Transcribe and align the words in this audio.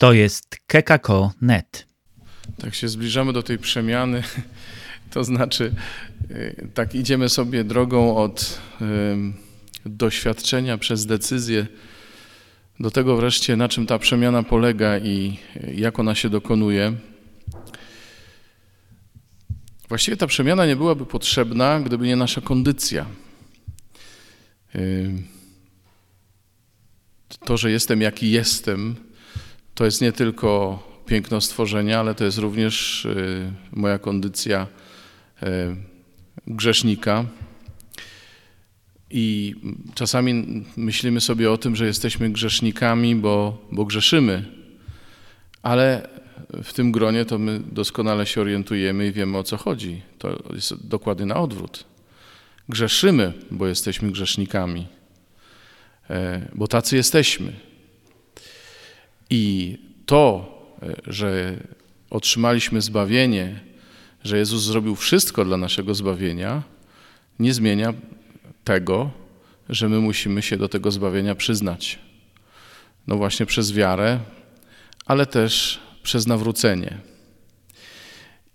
To 0.00 0.12
jest 0.12 0.56
kekako.net. 0.66 1.86
Tak 2.58 2.74
się 2.74 2.88
zbliżamy 2.88 3.32
do 3.32 3.42
tej 3.42 3.58
przemiany, 3.58 4.22
to 5.12 5.24
znaczy 5.24 5.74
y, 6.30 6.68
tak 6.74 6.94
idziemy 6.94 7.28
sobie 7.28 7.64
drogą 7.64 8.16
od 8.16 8.60
doświadczenia 9.86 10.78
przez 10.78 11.06
decyzję 11.06 11.66
do 12.80 12.90
tego 12.90 13.16
wreszcie, 13.16 13.56
na 13.56 13.68
czym 13.68 13.86
ta 13.86 13.98
przemiana 13.98 14.42
polega 14.42 14.98
i 14.98 15.38
jak 15.74 15.98
ona 15.98 16.14
się 16.14 16.30
dokonuje. 16.30 16.92
Właściwie 19.88 20.16
ta 20.16 20.26
przemiana 20.26 20.66
nie 20.66 20.76
byłaby 20.76 21.06
potrzebna, 21.06 21.80
gdyby 21.80 22.06
nie 22.06 22.16
nasza 22.16 22.40
kondycja. 22.40 23.06
To, 27.44 27.56
że 27.56 27.70
jestem 27.70 28.00
jaki 28.00 28.30
jestem, 28.30 29.09
to 29.80 29.84
jest 29.84 30.00
nie 30.00 30.12
tylko 30.12 30.78
piękno 31.06 31.40
stworzenia, 31.40 32.00
ale 32.00 32.14
to 32.14 32.24
jest 32.24 32.38
również 32.38 33.04
y, 33.04 33.52
moja 33.72 33.98
kondycja 33.98 34.66
y, 35.42 35.46
grzesznika. 36.46 37.24
I 39.10 39.54
czasami 39.94 40.64
myślimy 40.76 41.20
sobie 41.20 41.50
o 41.50 41.58
tym, 41.58 41.76
że 41.76 41.86
jesteśmy 41.86 42.30
grzesznikami, 42.30 43.16
bo, 43.16 43.66
bo 43.72 43.84
grzeszymy, 43.84 44.44
ale 45.62 46.08
w 46.62 46.72
tym 46.72 46.92
gronie 46.92 47.24
to 47.24 47.38
my 47.38 47.60
doskonale 47.72 48.26
się 48.26 48.40
orientujemy 48.40 49.06
i 49.06 49.12
wiemy 49.12 49.38
o 49.38 49.42
co 49.42 49.56
chodzi. 49.56 50.02
To 50.18 50.42
jest 50.54 50.86
dokładnie 50.86 51.26
na 51.26 51.36
odwrót. 51.36 51.84
Grzeszymy, 52.68 53.32
bo 53.50 53.66
jesteśmy 53.66 54.10
grzesznikami, 54.10 54.86
e, 56.10 56.48
bo 56.54 56.68
tacy 56.68 56.96
jesteśmy. 56.96 57.69
I 59.30 59.76
to, 60.06 60.52
e, 60.82 60.96
że 61.06 61.56
otrzymaliśmy 62.10 62.80
zbawienie, 62.80 63.60
że 64.24 64.38
Jezus 64.38 64.62
zrobił 64.62 64.96
wszystko 64.96 65.44
dla 65.44 65.56
naszego 65.56 65.94
zbawienia, 65.94 66.62
nie 67.38 67.54
zmienia 67.54 67.94
tego, 68.64 69.10
że 69.68 69.88
my 69.88 69.98
musimy 69.98 70.42
się 70.42 70.56
do 70.56 70.68
tego 70.68 70.90
zbawienia 70.90 71.34
przyznać. 71.34 71.98
No 73.06 73.16
właśnie 73.16 73.46
przez 73.46 73.72
wiarę, 73.72 74.18
ale 75.06 75.26
też 75.26 75.80
przez 76.02 76.26
nawrócenie. 76.26 76.98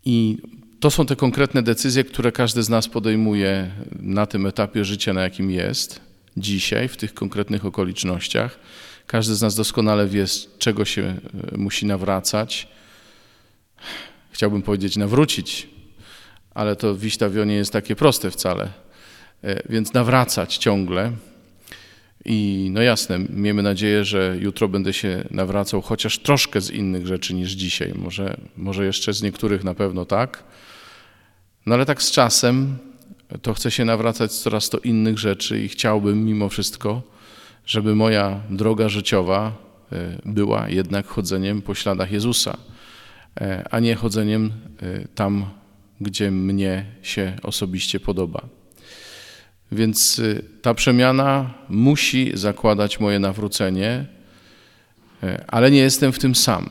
I 0.05 0.37
to 0.79 0.91
są 0.91 1.05
te 1.05 1.15
konkretne 1.15 1.63
decyzje, 1.63 2.03
które 2.03 2.31
każdy 2.31 2.63
z 2.63 2.69
nas 2.69 2.87
podejmuje 2.87 3.71
na 3.99 4.25
tym 4.25 4.45
etapie 4.45 4.85
życia, 4.85 5.13
na 5.13 5.21
jakim 5.21 5.51
jest, 5.51 6.01
dzisiaj, 6.37 6.87
w 6.87 6.97
tych 6.97 7.13
konkretnych 7.13 7.65
okolicznościach. 7.65 8.59
Każdy 9.07 9.35
z 9.35 9.41
nas 9.41 9.55
doskonale 9.55 10.07
wie, 10.07 10.27
z 10.27 10.47
czego 10.57 10.85
się 10.85 11.01
e, 11.01 11.57
musi 11.57 11.85
nawracać. 11.85 12.67
Chciałbym 14.31 14.61
powiedzieć 14.61 14.97
nawrócić, 14.97 15.69
ale 16.53 16.75
to 16.75 16.95
w 16.95 17.05
Iśtawio 17.05 17.45
nie 17.45 17.55
jest 17.55 17.73
takie 17.73 17.95
proste 17.95 18.31
wcale. 18.31 18.69
E, 19.43 19.69
więc 19.69 19.93
nawracać 19.93 20.57
ciągle. 20.57 21.11
I 22.25 22.69
no 22.71 22.81
jasne, 22.81 23.19
miejmy 23.29 23.63
nadzieję, 23.63 24.05
że 24.05 24.37
jutro 24.39 24.67
będę 24.67 24.93
się 24.93 25.27
nawracał 25.31 25.81
chociaż 25.81 26.19
troszkę 26.19 26.61
z 26.61 26.71
innych 26.71 27.07
rzeczy 27.07 27.33
niż 27.33 27.51
dzisiaj. 27.51 27.93
Może, 27.95 28.37
może 28.57 28.85
jeszcze 28.85 29.13
z 29.13 29.21
niektórych 29.21 29.63
na 29.63 29.73
pewno 29.73 30.05
tak. 30.05 30.43
No 31.65 31.75
ale 31.75 31.85
tak 31.85 32.03
z 32.03 32.11
czasem 32.11 32.77
to 33.41 33.53
chcę 33.53 33.71
się 33.71 33.85
nawracać 33.85 34.31
coraz 34.31 34.69
to 34.69 34.77
innych 34.77 35.19
rzeczy 35.19 35.61
i 35.61 35.67
chciałbym 35.67 36.25
mimo 36.25 36.49
wszystko, 36.49 37.14
żeby 37.65 37.95
moja 37.95 38.41
droga 38.49 38.89
życiowa 38.89 39.51
e, 39.91 40.17
była 40.25 40.69
jednak 40.69 41.07
chodzeniem 41.07 41.61
po 41.61 41.75
śladach 41.75 42.11
Jezusa, 42.11 42.57
e, 43.41 43.67
a 43.71 43.79
nie 43.79 43.95
chodzeniem 43.95 44.51
tam, 45.15 45.45
gdzie 46.01 46.31
mnie 46.31 46.85
się 47.01 47.33
osobiście 47.43 47.99
podoba. 47.99 48.41
Więc 49.71 50.21
ta 50.61 50.73
przemiana 50.73 51.53
musi 51.69 52.31
zakładać 52.33 52.99
moje 52.99 53.19
nawrócenie, 53.19 54.05
ale 55.47 55.71
nie 55.71 55.79
jestem 55.79 56.11
w 56.11 56.19
tym 56.19 56.35
sam. 56.35 56.69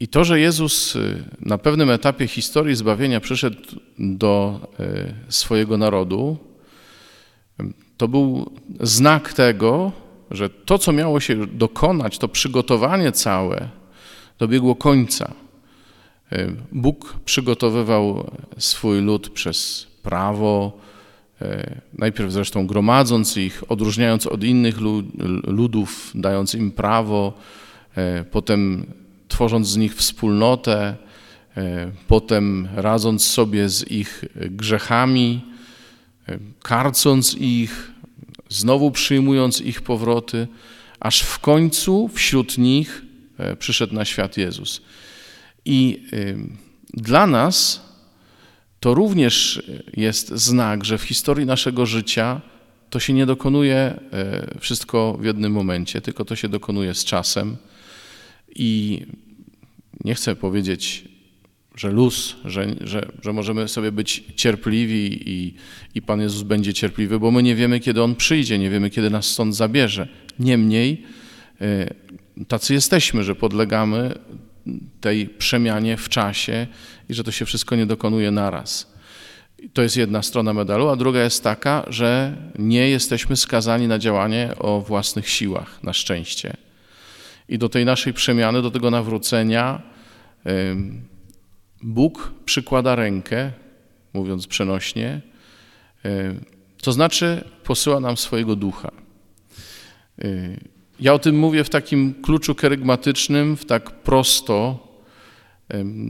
I 0.00 0.08
to, 0.08 0.24
że 0.24 0.40
Jezus 0.40 0.98
na 1.40 1.58
pewnym 1.58 1.90
etapie 1.90 2.26
historii 2.26 2.76
zbawienia 2.76 3.20
przyszedł 3.20 3.58
do 3.98 4.60
swojego 5.28 5.76
narodu, 5.76 6.38
to 7.96 8.08
był 8.08 8.52
znak 8.80 9.32
tego, 9.32 9.92
że 10.30 10.50
to, 10.50 10.78
co 10.78 10.92
miało 10.92 11.20
się 11.20 11.46
dokonać, 11.46 12.18
to 12.18 12.28
przygotowanie 12.28 13.12
całe, 13.12 13.68
dobiegło 14.38 14.76
końca. 14.76 15.32
Bóg 16.72 17.14
przygotowywał 17.24 18.30
swój 18.58 19.00
lud 19.00 19.30
przez 19.30 19.86
prawo, 20.02 20.78
E, 21.42 21.80
najpierw 21.98 22.32
zresztą 22.32 22.66
gromadząc 22.66 23.36
ich, 23.36 23.62
odróżniając 23.68 24.26
od 24.26 24.44
innych 24.44 24.80
ludów, 25.46 26.10
dając 26.14 26.54
im 26.54 26.70
prawo, 26.70 27.32
e, 27.96 28.24
potem 28.24 28.86
tworząc 29.28 29.68
z 29.68 29.76
nich 29.76 29.94
wspólnotę, 29.94 30.96
e, 31.56 31.90
potem 32.08 32.68
radząc 32.76 33.26
sobie 33.26 33.68
z 33.68 33.90
ich 33.90 34.24
grzechami, 34.34 35.44
karcąc 36.62 37.34
ich, 37.34 37.92
znowu 38.48 38.90
przyjmując 38.90 39.60
ich 39.60 39.82
powroty, 39.82 40.48
aż 41.00 41.20
w 41.20 41.38
końcu 41.38 42.08
wśród 42.08 42.58
nich 42.58 43.02
przyszedł 43.58 43.94
na 43.94 44.04
świat 44.04 44.36
Jezus. 44.36 44.82
I 45.64 46.06
dla 46.94 47.26
nas 47.26 47.84
to 48.80 48.94
również 48.94 49.62
jest 49.96 50.28
znak, 50.28 50.84
że 50.84 50.98
w 50.98 51.02
historii 51.02 51.46
naszego 51.46 51.86
życia 51.86 52.40
to 52.90 53.00
się 53.00 53.12
nie 53.12 53.26
dokonuje 53.26 53.76
e, 53.76 54.00
wszystko 54.60 55.16
w 55.20 55.24
jednym 55.24 55.52
momencie, 55.52 56.00
tylko 56.00 56.24
to 56.24 56.36
się 56.36 56.48
dokonuje 56.48 56.94
z 56.94 57.04
czasem. 57.04 57.56
I 58.56 59.00
nie 60.04 60.14
chcę 60.14 60.36
powiedzieć, 60.36 61.04
że 61.74 61.90
luz, 61.90 62.36
że, 62.44 62.66
że, 62.80 63.08
że 63.22 63.32
możemy 63.32 63.68
sobie 63.68 63.92
być 63.92 64.24
cierpliwi 64.36 65.30
i, 65.30 65.54
i 65.94 66.02
Pan 66.02 66.20
Jezus 66.20 66.42
będzie 66.42 66.74
cierpliwy, 66.74 67.18
bo 67.18 67.30
my 67.30 67.42
nie 67.42 67.54
wiemy, 67.54 67.80
kiedy 67.80 68.02
On 68.02 68.14
przyjdzie, 68.14 68.58
nie 68.58 68.70
wiemy, 68.70 68.90
kiedy 68.90 69.10
nas 69.10 69.26
stąd 69.26 69.56
zabierze. 69.56 70.08
Niemniej 70.38 71.02
e, 71.60 71.94
tacy 72.48 72.74
jesteśmy, 72.74 73.24
że 73.24 73.34
podlegamy 73.34 74.14
tej 75.00 75.28
przemianie 75.28 75.96
w 75.96 76.08
czasie 76.08 76.66
i 77.08 77.14
że 77.14 77.24
to 77.24 77.30
się 77.30 77.44
wszystko 77.44 77.76
nie 77.76 77.86
dokonuje 77.86 78.30
naraz. 78.30 78.94
To 79.72 79.82
jest 79.82 79.96
jedna 79.96 80.22
strona 80.22 80.52
medalu, 80.52 80.88
a 80.88 80.96
druga 80.96 81.24
jest 81.24 81.44
taka, 81.44 81.84
że 81.88 82.36
nie 82.58 82.88
jesteśmy 82.88 83.36
skazani 83.36 83.88
na 83.88 83.98
działanie 83.98 84.50
o 84.58 84.80
własnych 84.80 85.28
siłach, 85.28 85.82
na 85.82 85.92
szczęście. 85.92 86.56
I 87.48 87.58
do 87.58 87.68
tej 87.68 87.84
naszej 87.84 88.12
przemiany, 88.12 88.62
do 88.62 88.70
tego 88.70 88.90
nawrócenia 88.90 89.82
Bóg 91.84 92.32
przykłada 92.44 92.94
rękę, 92.94 93.52
mówiąc 94.14 94.46
przenośnie, 94.46 95.20
to 96.82 96.92
znaczy 96.92 97.44
posyła 97.64 98.00
nam 98.00 98.16
swojego 98.16 98.56
ducha. 98.56 98.90
Ja 101.00 101.14
o 101.14 101.18
tym 101.18 101.38
mówię 101.38 101.64
w 101.64 101.70
takim 101.70 102.14
kluczu 102.22 102.54
kerygmatycznym, 102.54 103.56
w 103.56 103.64
tak 103.64 103.90
prosto, 103.90 104.88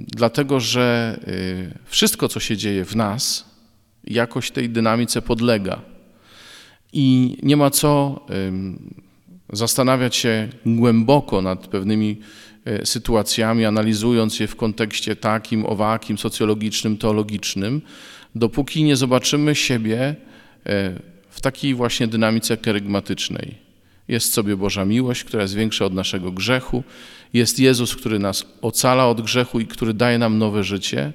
dlatego 0.06 0.60
że 0.60 1.18
y, 1.28 1.78
wszystko, 1.84 2.28
co 2.28 2.40
się 2.40 2.56
dzieje 2.56 2.84
w 2.84 2.96
nas, 2.96 3.50
jakoś 4.04 4.50
tej 4.50 4.70
dynamice 4.70 5.22
podlega. 5.22 5.82
I 6.92 7.36
nie 7.42 7.56
ma 7.56 7.70
co 7.70 8.20
zastanawiać 9.56 10.16
się 10.16 10.48
głęboko 10.66 11.42
nad 11.42 11.66
pewnymi 11.66 12.16
e, 12.64 12.86
sytuacjami, 12.86 13.64
analizując 13.64 14.40
je 14.40 14.46
w 14.46 14.56
kontekście 14.56 15.16
takim, 15.16 15.66
owakim, 15.66 16.18
socjologicznym, 16.18 16.98
teologicznym, 16.98 17.82
dopóki 18.34 18.84
nie 18.84 18.96
zobaczymy 18.96 19.54
siebie 19.54 20.16
e, 20.66 21.00
w 21.30 21.40
takiej 21.40 21.74
właśnie 21.74 22.06
dynamice 22.06 22.56
kerygmatycznej. 22.56 23.64
Jest 24.08 24.32
sobie 24.32 24.56
Boża 24.56 24.84
miłość, 24.84 25.24
która 25.24 25.42
jest 25.42 25.54
większa 25.54 25.84
od 25.84 25.94
naszego 25.94 26.32
grzechu. 26.32 26.84
Jest 27.32 27.58
Jezus, 27.58 27.96
który 27.96 28.18
nas 28.18 28.46
ocala 28.62 29.08
od 29.08 29.20
grzechu 29.20 29.60
i 29.60 29.66
który 29.66 29.94
daje 29.94 30.18
nam 30.18 30.38
nowe 30.38 30.64
życie. 30.64 31.12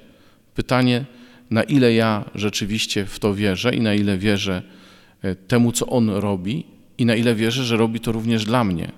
Pytanie, 0.54 1.04
na 1.50 1.62
ile 1.62 1.94
ja 1.94 2.24
rzeczywiście 2.34 3.06
w 3.06 3.18
to 3.18 3.34
wierzę 3.34 3.74
i 3.74 3.80
na 3.80 3.94
ile 3.94 4.18
wierzę 4.18 4.62
e, 5.22 5.34
temu, 5.34 5.72
co 5.72 5.86
On 5.86 6.10
robi 6.10 6.64
i 7.00 7.06
na 7.06 7.14
ile 7.14 7.34
wierzę, 7.34 7.64
że 7.64 7.76
robi 7.76 8.00
to 8.00 8.12
również 8.12 8.44
dla 8.44 8.64
mnie. 8.64 8.92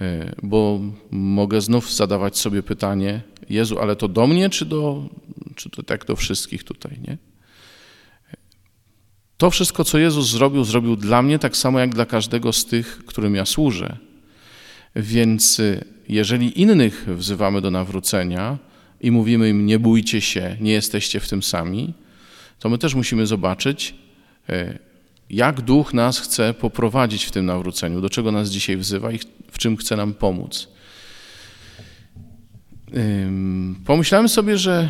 E, 0.00 0.34
bo 0.42 0.80
mogę 1.10 1.60
znów 1.60 1.94
zadawać 1.94 2.38
sobie 2.38 2.62
pytanie, 2.62 3.20
Jezu, 3.50 3.78
ale 3.78 3.96
to 3.96 4.08
do 4.08 4.26
mnie, 4.26 4.50
czy, 4.50 4.64
do, 4.64 5.08
czy 5.54 5.70
to 5.70 5.82
tak 5.82 6.04
do 6.04 6.16
wszystkich 6.16 6.64
tutaj, 6.64 6.98
nie? 7.08 7.18
To 9.36 9.50
wszystko, 9.50 9.84
co 9.84 9.98
Jezus 9.98 10.30
zrobił, 10.30 10.64
zrobił 10.64 10.96
dla 10.96 11.22
mnie 11.22 11.38
tak 11.38 11.56
samo 11.56 11.80
jak 11.80 11.94
dla 11.94 12.06
każdego 12.06 12.52
z 12.52 12.66
tych, 12.66 12.98
którym 13.06 13.34
ja 13.34 13.46
służę. 13.46 13.96
Więc 14.96 15.60
y, 15.60 15.84
jeżeli 16.08 16.60
innych 16.60 17.06
wzywamy 17.16 17.60
do 17.60 17.70
nawrócenia 17.70 18.58
i 19.00 19.10
mówimy 19.10 19.48
im 19.48 19.66
nie 19.66 19.78
bójcie 19.78 20.20
się, 20.20 20.56
nie 20.60 20.72
jesteście 20.72 21.20
w 21.20 21.28
tym 21.28 21.42
sami, 21.42 21.94
to 22.58 22.68
my 22.68 22.78
też 22.78 22.94
musimy 22.94 23.26
zobaczyć, 23.26 23.94
jak 25.30 25.60
Duch 25.60 25.94
nas 25.94 26.18
chce 26.18 26.54
poprowadzić 26.54 27.24
w 27.24 27.30
tym 27.30 27.46
nawróceniu, 27.46 28.00
do 28.00 28.10
czego 28.10 28.32
nas 28.32 28.50
dzisiaj 28.50 28.76
wzywa 28.76 29.12
i 29.12 29.18
w 29.50 29.58
czym 29.58 29.76
chce 29.76 29.96
nam 29.96 30.14
pomóc. 30.14 30.68
Pomyślałem 33.84 34.28
sobie, 34.28 34.58
że 34.58 34.88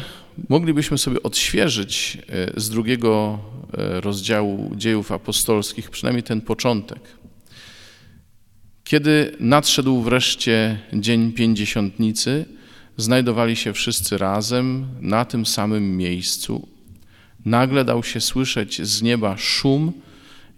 moglibyśmy 0.48 0.98
sobie 0.98 1.22
odświeżyć 1.22 2.18
y, 2.56 2.60
z 2.60 2.70
drugiego 2.70 3.38
rozdziału 3.76 4.72
dziejów 4.76 5.12
apostolskich, 5.12 5.90
przynajmniej 5.90 6.22
ten 6.22 6.40
początek. 6.40 7.00
Kiedy 8.84 9.36
nadszedł 9.40 10.02
wreszcie 10.02 10.78
dzień 10.92 11.32
pięćdziesiątnicy, 11.32 12.44
znajdowali 12.96 13.56
się 13.56 13.72
wszyscy 13.72 14.18
razem 14.18 14.86
na 15.00 15.24
tym 15.24 15.46
samym 15.46 15.96
miejscu. 15.96 16.68
Nagle 17.44 17.84
dał 17.84 18.02
się 18.02 18.20
słyszeć 18.20 18.82
z 18.82 19.02
nieba 19.02 19.36
szum, 19.36 19.92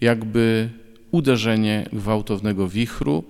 jakby 0.00 0.70
uderzenie 1.10 1.88
gwałtownego 1.93 2.69
wichru 2.69 3.25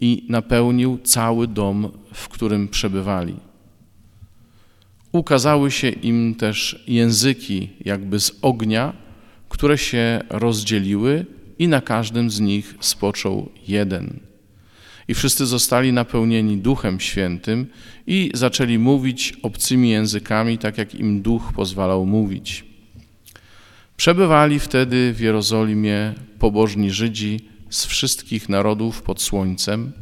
i 0.00 0.26
napełnił 0.28 0.98
cały 0.98 1.46
dom, 1.46 1.88
w 2.14 2.28
którym 2.28 2.68
przebywali. 2.68 3.36
Ukazały 5.12 5.70
się 5.70 5.88
im 5.88 6.34
też 6.34 6.84
języki 6.86 7.70
jakby 7.84 8.20
z 8.20 8.32
ognia, 8.42 8.92
które 9.48 9.78
się 9.78 10.20
rozdzieliły 10.30 11.26
i 11.58 11.68
na 11.68 11.80
każdym 11.80 12.30
z 12.30 12.40
nich 12.40 12.74
spoczął 12.80 13.48
jeden 13.68 14.20
i 15.08 15.14
wszyscy 15.14 15.46
zostali 15.46 15.92
napełnieni 15.92 16.56
Duchem 16.56 17.00
Świętym 17.00 17.66
i 18.06 18.30
zaczęli 18.34 18.78
mówić 18.78 19.34
obcymi 19.42 19.90
językami, 19.90 20.58
tak 20.58 20.78
jak 20.78 20.94
im 20.94 21.22
Duch 21.22 21.52
pozwalał 21.54 22.06
mówić. 22.06 22.64
Przebywali 24.02 24.58
wtedy 24.58 25.12
w 25.14 25.20
Jerozolimie 25.20 26.14
pobożni 26.38 26.90
Żydzi 26.90 27.40
z 27.70 27.86
wszystkich 27.86 28.48
narodów 28.48 29.02
pod 29.02 29.22
słońcem. 29.22 29.92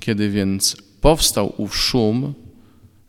Kiedy 0.00 0.30
więc 0.30 0.76
powstał 1.00 1.54
ów 1.56 1.76
szum, 1.76 2.34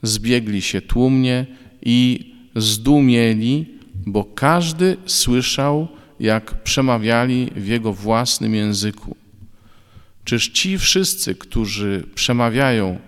zbiegli 0.04 0.62
się 0.62 0.82
tłumnie 0.82 1.46
i 1.82 2.34
zdumieli, 2.56 3.66
bo 4.06 4.24
każdy 4.24 4.98
słyszał, 5.06 5.88
jak 6.20 6.64
przemawiali 6.64 7.52
w 7.56 7.68
jego 7.68 7.94
własnym 7.94 8.56
języku. 8.56 9.16
Czyż 10.24 10.50
ci 10.50 10.78
wszyscy, 10.78 11.36
którzy 11.36 12.04
przemawiają, 12.16 13.00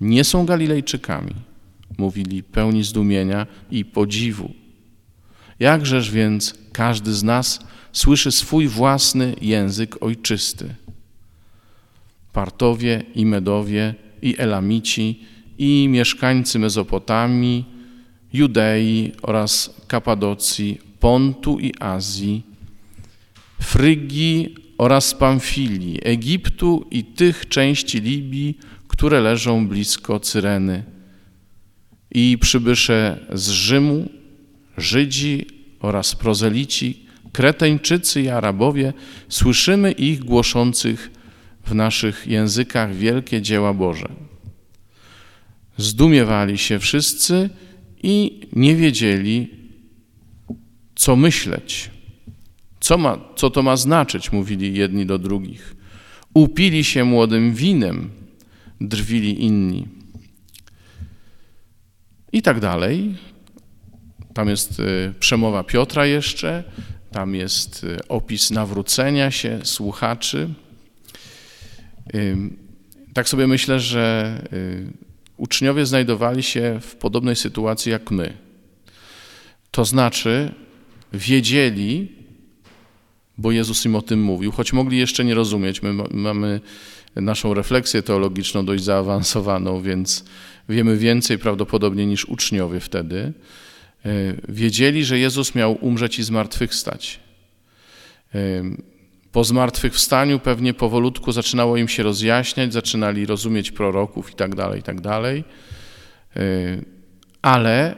nie 0.00 0.24
są 0.24 0.46
Galilejczykami? 0.46 1.34
Mówili 1.98 2.42
pełni 2.42 2.84
zdumienia 2.84 3.46
i 3.70 3.84
podziwu. 3.84 4.63
Jakżeż 5.60 6.10
więc 6.10 6.54
każdy 6.72 7.14
z 7.14 7.22
nas 7.22 7.60
słyszy 7.92 8.32
swój 8.32 8.68
własny 8.68 9.34
język 9.40 10.02
ojczysty? 10.02 10.74
Partowie 12.32 13.02
i 13.14 13.26
Medowie 13.26 13.94
i 14.22 14.34
Elamici 14.38 15.20
i 15.58 15.88
mieszkańcy 15.88 16.58
Mezopotamii, 16.58 17.64
Judei 18.32 19.12
oraz 19.22 19.74
Kapadocji, 19.86 20.78
Pontu 21.00 21.58
i 21.58 21.74
Azji, 21.80 22.42
Frygii 23.60 24.54
oraz 24.78 25.14
Pamfilii, 25.14 26.00
Egiptu 26.02 26.86
i 26.90 27.04
tych 27.04 27.48
części 27.48 28.00
Libii, 28.00 28.58
które 28.88 29.20
leżą 29.20 29.68
blisko 29.68 30.20
Cyreny. 30.20 30.84
I 32.10 32.38
przybysze 32.40 33.26
z 33.32 33.48
Rzymu, 33.48 34.08
Żydzi 34.76 35.46
oraz 35.80 36.14
prozelici, 36.14 37.04
Kreteńczycy 37.32 38.22
i 38.22 38.28
Arabowie, 38.28 38.92
słyszymy 39.28 39.92
ich 39.92 40.24
głoszących 40.24 41.10
w 41.66 41.74
naszych 41.74 42.26
językach 42.26 42.94
wielkie 42.94 43.42
dzieła 43.42 43.74
Boże. 43.74 44.08
Zdumiewali 45.76 46.58
się 46.58 46.78
wszyscy 46.78 47.50
i 48.02 48.40
nie 48.52 48.76
wiedzieli, 48.76 49.48
co 50.94 51.16
myśleć. 51.16 51.90
Co, 52.80 52.98
ma, 52.98 53.18
co 53.36 53.50
to 53.50 53.62
ma 53.62 53.76
znaczyć? 53.76 54.32
Mówili 54.32 54.74
jedni 54.74 55.06
do 55.06 55.18
drugich. 55.18 55.76
Upili 56.34 56.84
się 56.84 57.04
młodym 57.04 57.54
winem, 57.54 58.10
drwili 58.80 59.44
inni. 59.44 59.88
I 62.32 62.42
tak 62.42 62.60
dalej. 62.60 63.14
Tam 64.34 64.48
jest 64.48 64.80
y, 64.80 65.14
przemowa 65.20 65.64
Piotra 65.64 66.06
jeszcze, 66.06 66.64
tam 67.12 67.34
jest 67.34 67.84
y, 67.84 68.08
opis 68.08 68.50
nawrócenia 68.50 69.30
się 69.30 69.60
słuchaczy. 69.62 70.48
Tak 73.14 73.28
sobie 73.28 73.46
myślę, 73.46 73.80
że 73.80 74.38
y, 74.52 74.92
uczniowie 75.36 75.86
znajdowali 75.86 76.42
się 76.42 76.78
w 76.80 76.96
podobnej 76.96 77.36
sytuacji 77.36 77.92
jak 77.92 78.10
my. 78.10 78.32
To 79.70 79.84
znaczy, 79.84 80.54
wiedzieli, 81.12 82.12
bo 83.38 83.52
Jezus 83.52 83.84
im 83.84 83.96
o 83.96 84.02
tym 84.02 84.22
mówił, 84.22 84.52
choć 84.52 84.72
mogli 84.72 84.98
jeszcze 84.98 85.24
nie 85.24 85.34
rozumieć. 85.34 85.82
My 85.82 85.92
mamy 86.10 86.60
naszą 87.16 87.54
refleksję 87.54 88.02
teologiczną 88.02 88.66
dość 88.66 88.84
zaawansowaną, 88.84 89.82
więc 89.82 90.24
wiemy 90.68 90.96
więcej 90.96 91.38
prawdopodobnie 91.38 92.06
niż 92.06 92.24
uczniowie 92.24 92.80
wtedy. 92.80 93.32
E, 94.04 94.34
wiedzieli, 94.48 95.04
że 95.04 95.18
Jezus 95.18 95.54
miał 95.54 95.78
umrzeć 95.80 96.18
i 96.18 96.22
zmartwychwstać. 96.22 97.20
E, 98.34 98.38
po 99.32 99.44
zmartwychwstaniu 99.44 100.38
pewnie 100.38 100.74
powolutku 100.74 101.32
zaczynało 101.32 101.76
im 101.76 101.88
się 101.88 102.02
rozjaśniać, 102.02 102.72
zaczynali 102.72 103.26
rozumieć 103.26 103.70
proroków 103.70 104.30
i 104.32 104.34
tak 104.34 104.54
dalej, 104.54 104.80
i 104.80 104.82
tak. 104.82 104.96
E, 105.06 106.40
ale 107.42 107.96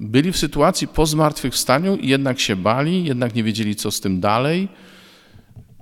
byli 0.00 0.32
w 0.32 0.36
sytuacji 0.36 0.88
po 0.88 1.06
zmartwychwstaniu 1.06 1.96
i 1.96 2.08
jednak 2.08 2.40
się 2.40 2.56
bali, 2.56 3.04
jednak 3.04 3.34
nie 3.34 3.44
wiedzieli, 3.44 3.76
co 3.76 3.90
z 3.90 4.00
tym 4.00 4.20
dalej. 4.20 4.68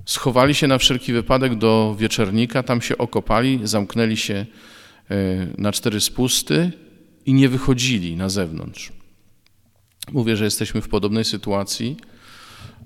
Schowali 0.04 0.54
się 0.54 0.66
na 0.66 0.78
wszelki 0.78 1.12
wypadek 1.12 1.54
do 1.54 1.96
wieczernika, 1.98 2.62
tam 2.62 2.82
się 2.82 2.98
okopali, 2.98 3.60
zamknęli 3.62 4.16
się 4.16 4.46
na 5.58 5.72
cztery 5.72 6.00
spusty 6.00 6.72
i 7.26 7.34
nie 7.34 7.48
wychodzili 7.48 8.16
na 8.16 8.28
zewnątrz. 8.28 8.92
Mówię, 10.12 10.36
że 10.36 10.44
jesteśmy 10.44 10.80
w 10.80 10.88
podobnej 10.88 11.24
sytuacji, 11.24 11.96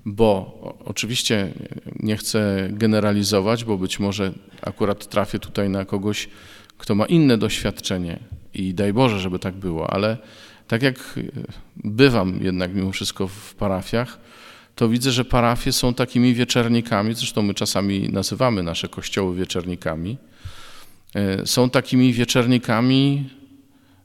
bo 0.05 0.59
oczywiście 0.85 1.53
nie 1.99 2.17
chcę 2.17 2.69
generalizować, 2.71 3.63
bo 3.63 3.77
być 3.77 3.99
może 3.99 4.31
akurat 4.61 5.07
trafię 5.07 5.39
tutaj 5.39 5.69
na 5.69 5.85
kogoś, 5.85 6.29
kto 6.77 6.95
ma 6.95 7.05
inne 7.05 7.37
doświadczenie 7.37 8.19
i 8.53 8.73
daj 8.73 8.93
Boże, 8.93 9.19
żeby 9.19 9.39
tak 9.39 9.55
było, 9.55 9.89
ale 9.93 10.17
tak 10.67 10.81
jak 10.81 11.19
bywam 11.75 12.39
jednak 12.41 12.73
mimo 12.73 12.91
wszystko 12.91 13.27
w 13.27 13.55
parafiach, 13.55 14.19
to 14.75 14.89
widzę, 14.89 15.11
że 15.11 15.25
parafie 15.25 15.71
są 15.71 15.93
takimi 15.93 16.33
wieczernikami, 16.33 17.13
zresztą 17.13 17.41
my 17.41 17.53
czasami 17.53 18.09
nazywamy 18.09 18.63
nasze 18.63 18.89
kościoły 18.89 19.35
wieczernikami, 19.35 20.17
e, 21.15 21.47
są 21.47 21.69
takimi 21.69 22.13
wieczernikami, 22.13 23.29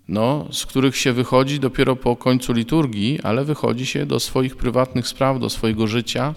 no, 0.09 0.49
z 0.53 0.67
których 0.67 0.97
się 0.97 1.12
wychodzi 1.12 1.61
dopiero 1.61 1.97
po 1.97 2.17
końcu 2.17 2.53
liturgii, 2.53 3.21
ale 3.23 3.45
wychodzi 3.45 3.87
się 3.87 4.07
do 4.07 4.21
swoich 4.21 4.57
prywatnych 4.57 5.09
spraw, 5.09 5.41
do 5.41 5.50
swojego 5.50 5.87
życia, 5.87 6.35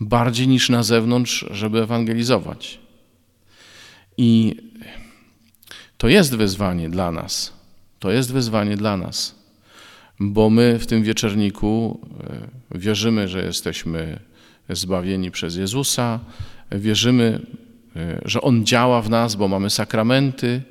bardziej 0.00 0.48
niż 0.48 0.68
na 0.68 0.82
zewnątrz, 0.82 1.46
żeby 1.50 1.82
ewangelizować. 1.82 2.78
I 4.16 4.56
to 5.98 6.08
jest 6.08 6.36
wyzwanie 6.36 6.88
dla 6.88 7.12
nas 7.12 7.60
to 8.00 8.10
jest 8.10 8.32
wyzwanie 8.32 8.76
dla 8.76 8.96
nas, 8.96 9.34
bo 10.20 10.50
my 10.50 10.78
w 10.78 10.86
tym 10.86 11.02
wieczerniku 11.02 12.00
e, 12.72 12.78
wierzymy, 12.78 13.28
że 13.28 13.44
jesteśmy 13.44 14.18
zbawieni 14.68 15.30
przez 15.30 15.56
Jezusa, 15.56 16.20
wierzymy, 16.72 17.40
e, 17.96 18.20
że 18.24 18.40
On 18.40 18.66
działa 18.66 19.02
w 19.02 19.10
nas, 19.10 19.34
bo 19.34 19.48
mamy 19.48 19.70
sakramenty. 19.70 20.62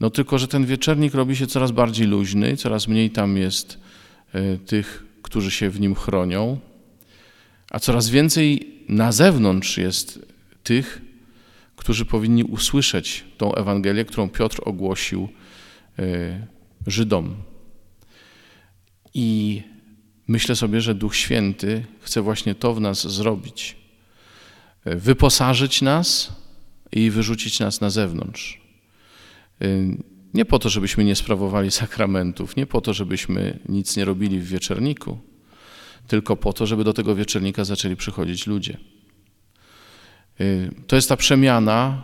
No 0.00 0.10
tylko, 0.10 0.38
że 0.38 0.48
ten 0.48 0.66
wieczernik 0.66 1.14
robi 1.14 1.36
się 1.36 1.46
coraz 1.46 1.70
bardziej 1.70 2.06
luźny, 2.06 2.56
coraz 2.56 2.88
mniej 2.88 3.10
tam 3.10 3.36
jest 3.36 3.78
e, 4.32 4.56
tych, 4.56 5.04
którzy 5.22 5.50
się 5.50 5.70
w 5.70 5.80
nim 5.80 5.94
chronią, 5.94 6.58
a 7.70 7.78
coraz 7.78 8.08
więcej 8.08 8.74
na 8.88 9.12
zewnątrz 9.12 9.76
jest 9.76 10.26
tych, 10.62 11.02
którzy 11.76 12.04
powinni 12.04 12.44
usłyszeć 12.44 13.24
tą 13.38 13.54
Ewangelię, 13.54 14.04
którą 14.04 14.28
Piotr 14.28 14.58
ogłosił 14.64 15.28
Y, 15.98 16.46
Żydom. 16.86 17.36
I 19.14 19.62
myślę 20.28 20.56
sobie, 20.56 20.80
że 20.80 20.94
Duch 20.94 21.16
Święty 21.16 21.84
chce 22.00 22.22
właśnie 22.22 22.54
to 22.54 22.74
w 22.74 22.80
nas 22.80 23.06
zrobić. 23.06 23.76
Wyposażyć 24.84 25.82
nas 25.82 26.32
i 26.92 27.10
wyrzucić 27.10 27.60
nas 27.60 27.80
na 27.80 27.90
zewnątrz. 27.90 28.57
Nie 30.34 30.44
po 30.44 30.58
to, 30.58 30.68
żebyśmy 30.68 31.04
nie 31.04 31.16
sprawowali 31.16 31.70
sakramentów, 31.70 32.56
nie 32.56 32.66
po 32.66 32.80
to, 32.80 32.94
żebyśmy 32.94 33.58
nic 33.68 33.96
nie 33.96 34.04
robili 34.04 34.40
w 34.40 34.48
wieczerniku, 34.48 35.18
tylko 36.06 36.36
po 36.36 36.52
to, 36.52 36.66
żeby 36.66 36.84
do 36.84 36.92
tego 36.92 37.14
wieczernika 37.14 37.64
zaczęli 37.64 37.96
przychodzić 37.96 38.46
ludzie. 38.46 38.78
To 40.86 40.96
jest 40.96 41.08
ta 41.08 41.16
przemiana, 41.16 42.02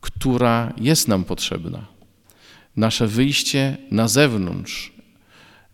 która 0.00 0.72
jest 0.80 1.08
nam 1.08 1.24
potrzebna. 1.24 1.86
Nasze 2.76 3.06
wyjście 3.06 3.76
na 3.90 4.08
zewnątrz 4.08 4.92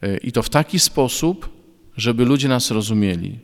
y, 0.02 0.18
i 0.22 0.32
to 0.32 0.42
w 0.42 0.50
taki 0.50 0.78
sposób, 0.78 1.48
żeby 1.96 2.24
ludzie 2.24 2.48
nas 2.48 2.70
rozumieli. 2.70 3.38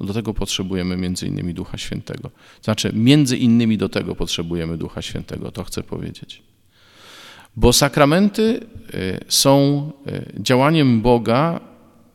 Do 0.00 0.14
tego 0.14 0.34
potrzebujemy 0.34 0.96
między 0.96 1.26
innymi 1.26 1.54
Ducha 1.54 1.78
Świętego. 1.78 2.30
Znaczy, 2.62 2.90
między 2.94 3.36
innymi 3.36 3.78
do 3.78 3.88
tego 3.88 4.14
potrzebujemy 4.14 4.78
Ducha 4.78 5.02
Świętego, 5.02 5.52
to 5.52 5.64
chcę 5.64 5.82
powiedzieć. 5.82 6.42
Bo 7.56 7.72
sakramenty 7.72 8.60
y, 8.94 9.24
są 9.28 9.90
działaniem 10.38 11.00
Boga, 11.00 11.60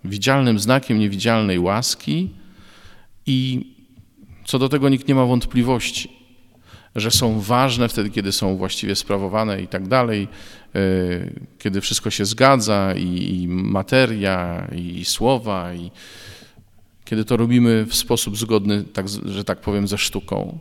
widzialnym 0.03 0.59
znakiem 0.59 0.99
niewidzialnej 0.99 1.59
łaski 1.59 2.29
i 3.25 3.65
co 4.45 4.59
do 4.59 4.69
tego 4.69 4.89
nikt 4.89 5.07
nie 5.07 5.15
ma 5.15 5.25
wątpliwości, 5.25 6.11
że 6.95 7.11
są 7.11 7.39
ważne 7.39 7.89
wtedy, 7.89 8.09
kiedy 8.09 8.31
są 8.31 8.57
właściwie 8.57 8.95
sprawowane 8.95 9.61
i 9.61 9.67
tak 9.67 9.87
dalej, 9.87 10.27
e, 10.75 10.79
kiedy 11.59 11.81
wszystko 11.81 12.09
się 12.09 12.25
zgadza 12.25 12.93
i, 12.97 13.41
i 13.41 13.47
materia, 13.47 14.67
i 14.75 15.05
słowa, 15.05 15.73
i 15.73 15.91
kiedy 17.05 17.25
to 17.25 17.37
robimy 17.37 17.85
w 17.85 17.95
sposób 17.95 18.37
zgodny, 18.37 18.83
tak, 18.83 19.05
że 19.25 19.43
tak 19.43 19.61
powiem, 19.61 19.87
ze 19.87 19.97
sztuką. 19.97 20.59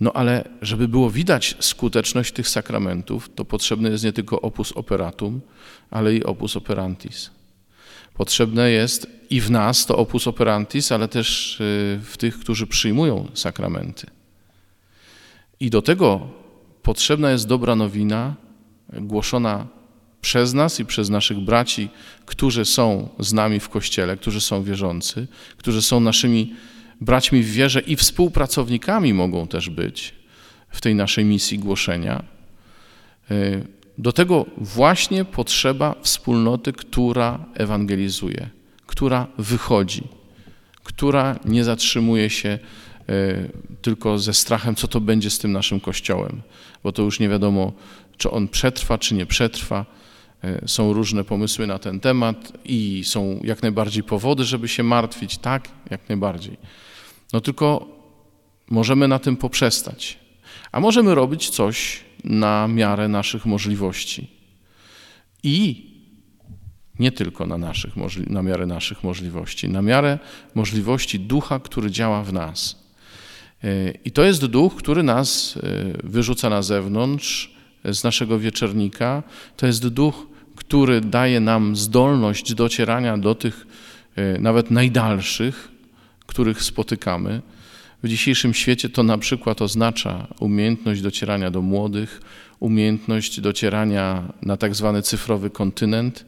No 0.00 0.12
ale 0.12 0.48
żeby 0.62 0.88
było 0.88 1.10
widać 1.10 1.56
skuteczność 1.60 2.32
tych 2.32 2.48
sakramentów, 2.48 3.30
to 3.34 3.44
potrzebny 3.44 3.90
jest 3.90 4.04
nie 4.04 4.12
tylko 4.12 4.40
opus 4.40 4.72
operatum, 4.72 5.40
ale 5.90 6.14
i 6.14 6.24
opus 6.24 6.56
operantis. 6.56 7.30
Potrzebne 8.14 8.70
jest 8.70 9.06
i 9.30 9.40
w 9.40 9.50
nas 9.50 9.86
to 9.86 9.96
opus 9.96 10.26
operantis, 10.26 10.92
ale 10.92 11.08
też 11.08 11.60
y, 11.60 12.00
w 12.04 12.16
tych, 12.16 12.38
którzy 12.38 12.66
przyjmują 12.66 13.28
sakramenty. 13.34 14.06
I 15.60 15.70
do 15.70 15.82
tego 15.82 16.28
potrzebna 16.82 17.30
jest 17.30 17.46
dobra 17.46 17.76
nowina 17.76 18.34
głoszona 18.92 19.66
przez 20.20 20.54
nas 20.54 20.80
i 20.80 20.84
przez 20.84 21.10
naszych 21.10 21.40
braci, 21.40 21.88
którzy 22.26 22.64
są 22.64 23.08
z 23.18 23.32
nami 23.32 23.60
w 23.60 23.68
Kościele, 23.68 24.16
którzy 24.16 24.40
są 24.40 24.62
wierzący, 24.62 25.26
którzy 25.56 25.82
są 25.82 26.00
naszymi 26.00 26.54
braćmi 27.00 27.42
w 27.42 27.50
wierze 27.50 27.80
i 27.80 27.96
współpracownikami 27.96 29.14
mogą 29.14 29.46
też 29.46 29.70
być 29.70 30.14
w 30.70 30.80
tej 30.80 30.94
naszej 30.94 31.24
misji 31.24 31.58
głoszenia. 31.58 32.24
Y, 33.30 33.66
do 33.98 34.12
tego 34.12 34.46
właśnie 34.56 35.24
potrzeba 35.24 35.94
wspólnoty, 36.02 36.72
która 36.72 37.44
ewangelizuje, 37.54 38.48
która 38.86 39.26
wychodzi, 39.38 40.08
która 40.84 41.38
nie 41.44 41.64
zatrzymuje 41.64 42.30
się 42.30 42.48
e, 42.48 42.58
tylko 43.82 44.18
ze 44.18 44.34
strachem, 44.34 44.74
co 44.74 44.88
to 44.88 45.00
będzie 45.00 45.30
z 45.30 45.38
tym 45.38 45.52
naszym 45.52 45.80
kościołem, 45.80 46.42
bo 46.82 46.92
to 46.92 47.02
już 47.02 47.20
nie 47.20 47.28
wiadomo, 47.28 47.72
czy 48.16 48.30
on 48.30 48.48
przetrwa, 48.48 48.98
czy 48.98 49.14
nie 49.14 49.26
przetrwa. 49.26 49.86
E, 50.46 50.68
są 50.68 50.92
różne 50.92 51.24
pomysły 51.24 51.66
na 51.66 51.78
ten 51.78 52.00
temat 52.00 52.52
i 52.64 53.02
są 53.04 53.40
jak 53.44 53.62
najbardziej 53.62 54.02
powody, 54.02 54.44
żeby 54.44 54.68
się 54.68 54.82
martwić, 54.82 55.38
tak, 55.38 55.68
jak 55.90 56.08
najbardziej. 56.08 56.56
No 57.32 57.40
tylko 57.40 57.88
możemy 58.70 59.08
na 59.08 59.18
tym 59.18 59.36
poprzestać, 59.36 60.18
a 60.72 60.80
możemy 60.80 61.14
robić 61.14 61.50
coś 61.50 62.00
na 62.24 62.68
miarę 62.68 63.08
naszych 63.08 63.46
możliwości. 63.46 64.30
I 65.42 65.86
nie 66.98 67.12
tylko 67.12 67.46
na, 67.46 67.58
naszych, 67.58 67.92
na 68.26 68.42
miarę 68.42 68.66
naszych 68.66 69.04
możliwości, 69.04 69.68
na 69.68 69.82
miarę 69.82 70.18
możliwości 70.54 71.20
ducha, 71.20 71.60
który 71.60 71.90
działa 71.90 72.22
w 72.22 72.32
nas. 72.32 72.86
E, 73.64 73.90
I 73.90 74.10
to 74.10 74.24
jest 74.24 74.46
duch, 74.46 74.76
który 74.76 75.02
nas 75.02 75.58
e, 75.62 76.08
wyrzuca 76.08 76.50
na 76.50 76.62
zewnątrz 76.62 77.56
z 77.84 78.04
naszego 78.04 78.38
wieczernika. 78.38 79.22
To 79.56 79.66
jest 79.66 79.88
duch, 79.88 80.26
który 80.56 81.00
daje 81.00 81.40
nam 81.40 81.76
zdolność 81.76 82.54
docierania 82.54 83.18
do 83.18 83.34
tych 83.34 83.66
e, 84.16 84.38
nawet 84.40 84.70
najdalszych, 84.70 85.68
których 86.26 86.62
spotykamy. 86.62 87.42
W 88.02 88.08
dzisiejszym 88.08 88.54
świecie 88.54 88.88
to 88.88 89.02
na 89.02 89.18
przykład 89.18 89.62
oznacza 89.62 90.26
umiejętność 90.40 91.02
docierania 91.02 91.50
do 91.50 91.62
młodych, 91.62 92.20
umiejętność 92.60 93.40
docierania 93.40 94.32
na 94.42 94.56
tak 94.56 94.74
zwany 94.74 95.02
cyfrowy 95.02 95.50
kontynent. 95.50 96.26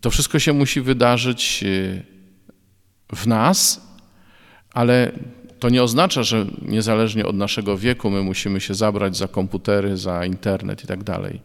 To 0.00 0.10
wszystko 0.10 0.38
się 0.38 0.52
musi 0.52 0.80
wydarzyć 0.80 1.60
y, 1.62 2.02
w 3.12 3.26
nas, 3.26 3.86
ale 4.72 5.12
to 5.58 5.68
nie 5.68 5.82
oznacza, 5.82 6.22
że 6.22 6.46
niezależnie 6.62 7.26
od 7.26 7.36
naszego 7.36 7.78
wieku 7.78 8.10
my 8.10 8.22
musimy 8.22 8.60
się 8.60 8.74
zabrać 8.74 9.16
za 9.16 9.28
komputery, 9.28 9.96
za 9.96 10.24
internet 10.24 10.84
i 10.84 10.86
tak 10.86 11.04
dalej. 11.04 11.40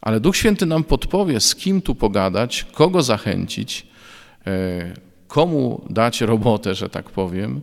Ale 0.00 0.20
Duch 0.20 0.36
Święty 0.36 0.66
nam 0.66 0.84
podpowie, 0.84 1.40
z 1.40 1.54
kim 1.54 1.82
tu 1.82 1.94
pogadać, 1.94 2.66
kogo 2.72 3.02
zachęcić, 3.02 3.86
y, 4.46 4.50
komu 5.28 5.86
dać 5.90 6.20
robotę, 6.20 6.74
że 6.74 6.88
tak 6.88 7.10
powiem 7.10 7.62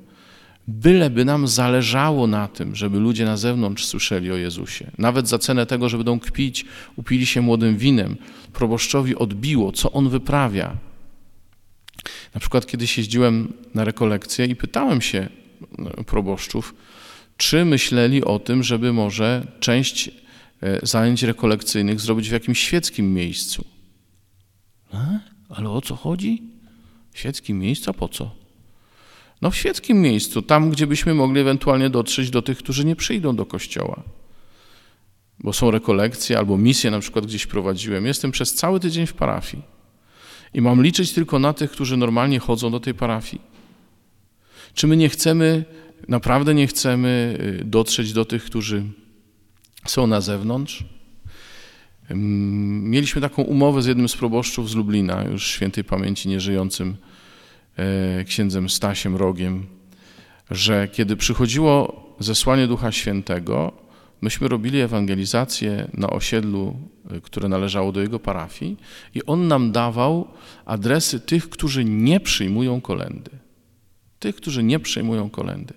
byleby 0.67 1.25
nam 1.25 1.47
zależało 1.47 2.27
na 2.27 2.47
tym, 2.47 2.75
żeby 2.75 2.99
ludzie 2.99 3.25
na 3.25 3.37
zewnątrz 3.37 3.85
słyszeli 3.85 4.31
o 4.31 4.35
Jezusie. 4.35 4.91
Nawet 4.97 5.27
za 5.27 5.39
cenę 5.39 5.65
tego, 5.65 5.89
że 5.89 5.97
będą 5.97 6.19
kpić, 6.19 6.65
upili 6.95 7.25
się 7.25 7.41
młodym 7.41 7.77
winem. 7.77 8.15
Proboszczowi 8.53 9.15
odbiło, 9.15 9.71
co 9.71 9.91
on 9.91 10.09
wyprawia. 10.09 10.77
Na 12.33 12.39
przykład 12.39 12.65
kiedyś 12.65 12.97
jeździłem 12.97 13.53
na 13.73 13.83
rekolekcję 13.83 14.45
i 14.45 14.55
pytałem 14.55 15.01
się 15.01 15.29
e, 15.79 16.03
proboszczów, 16.03 16.75
czy 17.37 17.65
myśleli 17.65 18.23
o 18.23 18.39
tym, 18.39 18.63
żeby 18.63 18.93
może 18.93 19.47
część 19.59 20.07
e, 20.07 20.11
zajęć 20.83 21.23
rekolekcyjnych 21.23 21.99
zrobić 21.99 22.29
w 22.29 22.33
jakimś 22.33 22.59
świeckim 22.59 23.13
miejscu. 23.13 23.65
E? 24.93 25.19
Ale 25.49 25.69
o 25.69 25.81
co 25.81 25.95
chodzi? 25.95 26.43
Świeckim 27.13 27.59
miejscu? 27.59 27.89
A 27.89 27.93
po 27.93 28.07
co? 28.07 28.31
No 29.41 29.51
w 29.51 29.55
świeckim 29.55 30.01
miejscu, 30.01 30.41
tam 30.41 30.69
gdzie 30.69 30.87
byśmy 30.87 31.13
mogli 31.13 31.41
ewentualnie 31.41 31.89
dotrzeć 31.89 32.29
do 32.29 32.41
tych, 32.41 32.57
którzy 32.57 32.85
nie 32.85 32.95
przyjdą 32.95 33.35
do 33.35 33.45
kościoła. 33.45 34.03
Bo 35.39 35.53
są 35.53 35.71
rekolekcje 35.71 36.37
albo 36.37 36.57
misje 36.57 36.91
na 36.91 36.99
przykład 36.99 37.25
gdzieś 37.25 37.45
prowadziłem. 37.45 38.05
Jestem 38.05 38.31
przez 38.31 38.53
cały 38.53 38.79
tydzień 38.79 39.07
w 39.07 39.13
parafii 39.13 39.63
i 40.53 40.61
mam 40.61 40.83
liczyć 40.83 41.11
tylko 41.11 41.39
na 41.39 41.53
tych, 41.53 41.71
którzy 41.71 41.97
normalnie 41.97 42.39
chodzą 42.39 42.71
do 42.71 42.79
tej 42.79 42.93
parafii. 42.93 43.41
Czy 44.73 44.87
my 44.87 44.97
nie 44.97 45.09
chcemy, 45.09 45.65
naprawdę 46.07 46.53
nie 46.53 46.67
chcemy 46.67 47.37
y, 47.61 47.65
dotrzeć 47.65 48.13
do 48.13 48.25
tych, 48.25 48.43
którzy 48.43 48.83
są 49.85 50.07
na 50.07 50.21
zewnątrz? 50.21 50.83
Mieliśmy 52.09 53.21
taką 53.21 53.43
umowę 53.43 53.81
z 53.81 53.85
jednym 53.85 54.09
z 54.09 54.15
proboszczów 54.15 54.69
z 54.69 54.75
Lublina, 54.75 55.23
już 55.23 55.47
świętej 55.47 55.83
pamięci 55.83 56.29
nieżyjącym 56.29 56.97
E, 57.77 58.23
księdzem 58.23 58.69
Stasiem 58.69 59.15
Rogiem, 59.15 59.65
że 60.51 60.87
kiedy 60.87 61.15
przychodziło 61.15 62.05
zesłanie 62.19 62.67
Ducha 62.67 62.91
Świętego, 62.91 63.71
myśmy 64.21 64.47
robili 64.47 64.79
ewangelizację 64.79 65.87
na 65.93 66.09
osiedlu, 66.09 66.79
e, 67.11 67.21
które 67.21 67.49
należało 67.49 67.91
do 67.91 68.01
jego 68.01 68.19
parafii 68.19 68.77
i 69.15 69.25
on 69.25 69.47
nam 69.47 69.71
dawał 69.71 70.27
adresy 70.65 71.19
tych, 71.19 71.49
którzy 71.49 71.85
nie 71.85 72.19
przyjmują 72.19 72.81
kolendy. 72.81 73.31
Tych, 74.19 74.35
którzy 74.35 74.63
nie 74.63 74.79
przyjmują 74.79 75.29
kolendy. 75.29 75.73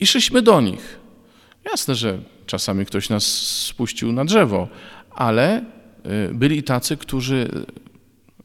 I 0.00 0.06
szliśmy 0.06 0.42
do 0.42 0.60
nich. 0.60 0.98
Jasne, 1.70 1.94
że 1.94 2.18
czasami 2.46 2.86
ktoś 2.86 3.08
nas 3.08 3.24
spuścił 3.66 4.12
na 4.12 4.24
drzewo, 4.24 4.68
ale 5.10 5.64
e, 6.04 6.34
byli 6.34 6.62
tacy, 6.62 6.96
którzy 6.96 7.48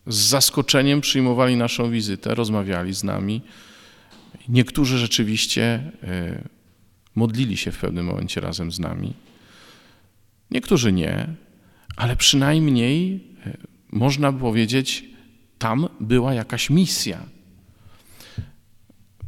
z 0.08 0.16
zaskoczeniem 0.16 1.02
przyjmowali 1.02 1.58
naszą 1.58 1.92
wizytę, 1.92 2.36
rozmawiali 2.36 2.94
z 2.94 3.04
nami. 3.04 3.42
Niektórzy 4.50 4.98
rzeczywiście 4.98 5.92
e, 6.04 6.44
modlili 7.16 7.58
się 7.58 7.72
w 7.72 7.78
pewnym 7.78 8.06
momencie 8.06 8.42
razem 8.42 8.72
z 8.72 8.80
nami. 8.80 9.14
Niektórzy 10.52 10.92
nie, 10.92 11.28
ale 11.96 12.16
przynajmniej 12.16 13.24
e, 13.46 13.58
można 13.92 14.34
powiedzieć, 14.34 15.06
tam 15.60 15.88
była 16.00 16.34
jakaś 16.34 16.70
misja. 16.70 17.20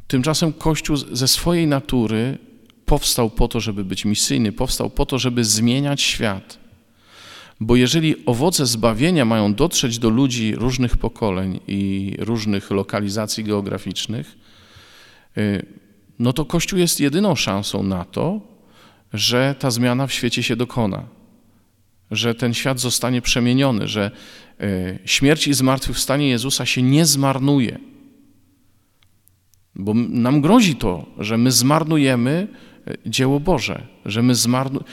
Tymczasem 0.08 0.54
Kościół 0.54 0.98
ze 0.98 1.28
swojej 1.28 1.68
natury 1.68 2.38
powstał 2.90 3.30
po 3.30 3.48
to, 3.48 3.60
żeby 3.60 3.86
być 3.86 4.06
misyjny, 4.06 4.52
powstał 4.52 4.90
po 4.90 5.06
to, 5.06 5.20
żeby 5.20 5.44
zmieniać 5.44 6.02
świat. 6.02 6.58
Bo 7.60 7.76
jeżeli 7.76 8.26
owoce 8.26 8.66
zbawienia 8.66 9.26
mają 9.26 9.54
dotrzeć 9.54 10.00
do 10.00 10.10
ludzi 10.10 10.56
różnych 10.56 10.98
pokoleń 10.98 11.60
i 11.68 12.16
różnych 12.20 12.72
lokalizacji 12.72 13.44
geograficznych, 13.44 14.38
y, 15.38 15.66
no 16.20 16.34
to 16.34 16.46
Kościół 16.46 16.80
jest 16.80 17.00
jedyną 17.00 17.36
szansą 17.36 17.84
na 17.84 18.06
to, 18.06 18.42
że 19.14 19.56
ta 19.60 19.72
zmiana 19.72 20.08
w 20.08 20.14
świecie 20.14 20.44
się 20.44 20.56
dokona, 20.56 21.04
że 22.12 22.36
ten 22.36 22.54
świat 22.54 22.80
zostanie 22.80 23.22
przemieniony, 23.22 23.88
że 23.88 24.12
e, 24.60 25.00
śmierć 25.06 25.48
i 25.48 25.54
zmartwychwstanie 25.54 26.30
Jezusa 26.30 26.66
się 26.66 26.82
nie 26.82 27.06
zmarnuje. 27.06 27.80
Bo 29.76 29.94
nam 29.94 30.42
grozi 30.42 30.76
to, 30.76 31.06
że 31.18 31.38
my 31.38 31.52
zmarnujemy 31.52 32.48
dzieło 33.06 33.40
Boże, 33.40 33.88
że 34.06 34.22
my 34.22 34.36
zmarnujemy. 34.36 34.90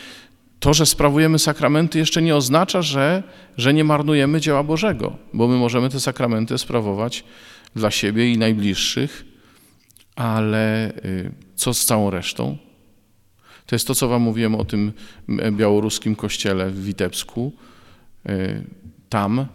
To, 0.61 0.75
że 0.75 0.87
sprawujemy 0.87 1.39
sakramenty, 1.39 1.99
jeszcze 1.99 2.23
nie 2.23 2.37
oznacza, 2.37 2.83
że, 2.83 3.23
że 3.57 3.75
nie 3.75 3.85
marnujemy 3.85 4.41
dzieła 4.41 4.63
Bożego, 4.63 5.17
bo 5.33 5.49
my 5.49 5.57
możemy 5.57 5.91
te 5.91 6.01
sakramenty 6.01 6.59
sprawować 6.59 7.25
dla 7.75 7.91
siebie 7.91 8.33
i 8.33 8.39
najbliższych, 8.39 9.25
ale 10.17 10.91
y, 11.05 11.33
co 11.55 11.75
z 11.75 11.85
całą 11.85 12.11
resztą? 12.11 12.57
To 13.67 13.75
jest 13.75 13.87
to, 13.87 13.95
co 13.95 14.09
Wam 14.09 14.23
mówiłem 14.23 14.55
o 14.55 14.65
tym 14.65 14.93
białoruskim 15.53 16.17
kościele 16.17 16.71
w 16.71 16.85
Witebsku. 16.85 17.53
Y, 18.29 18.65
tam, 19.09 19.47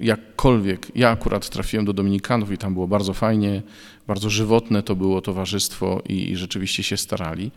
jakkolwiek, 0.00 0.86
ja 0.94 1.10
akurat 1.10 1.48
trafiłem 1.48 1.84
do 1.84 1.92
Dominikanów 1.92 2.52
i 2.52 2.58
tam 2.58 2.74
było 2.74 2.88
bardzo 2.88 3.14
fajnie, 3.14 3.62
bardzo 4.06 4.30
żywotne 4.30 4.82
to 4.82 4.96
było 4.96 5.20
towarzystwo 5.20 6.02
i, 6.08 6.30
i 6.30 6.36
rzeczywiście 6.36 6.82
się 6.82 6.96
starali, 6.96 7.50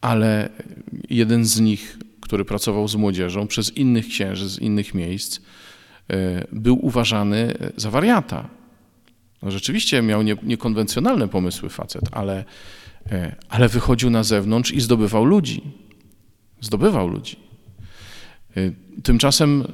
ale 0.00 0.48
jeden 1.10 1.44
z 1.44 1.60
nich, 1.60 1.98
który 2.20 2.44
pracował 2.44 2.88
z 2.88 2.96
młodzieżą, 2.96 3.46
przez 3.46 3.76
innych 3.76 4.06
księży 4.06 4.48
z 4.48 4.58
innych 4.58 4.94
miejsc, 4.94 5.40
e, 6.10 6.46
był 6.52 6.86
uważany 6.86 7.54
za 7.76 7.90
wariata. 7.90 8.48
No 9.42 9.50
rzeczywiście 9.50 10.02
miał 10.02 10.22
nie, 10.22 10.36
niekonwencjonalne 10.42 11.28
pomysły 11.28 11.68
facet, 11.68 12.04
ale, 12.12 12.44
e, 13.10 13.36
ale 13.48 13.68
wychodził 13.68 14.10
na 14.10 14.22
zewnątrz 14.22 14.72
i 14.72 14.80
zdobywał 14.80 15.24
ludzi. 15.24 15.62
Zdobywał 16.60 17.08
ludzi. 17.08 17.36
E, 18.56 18.72
tymczasem 19.02 19.64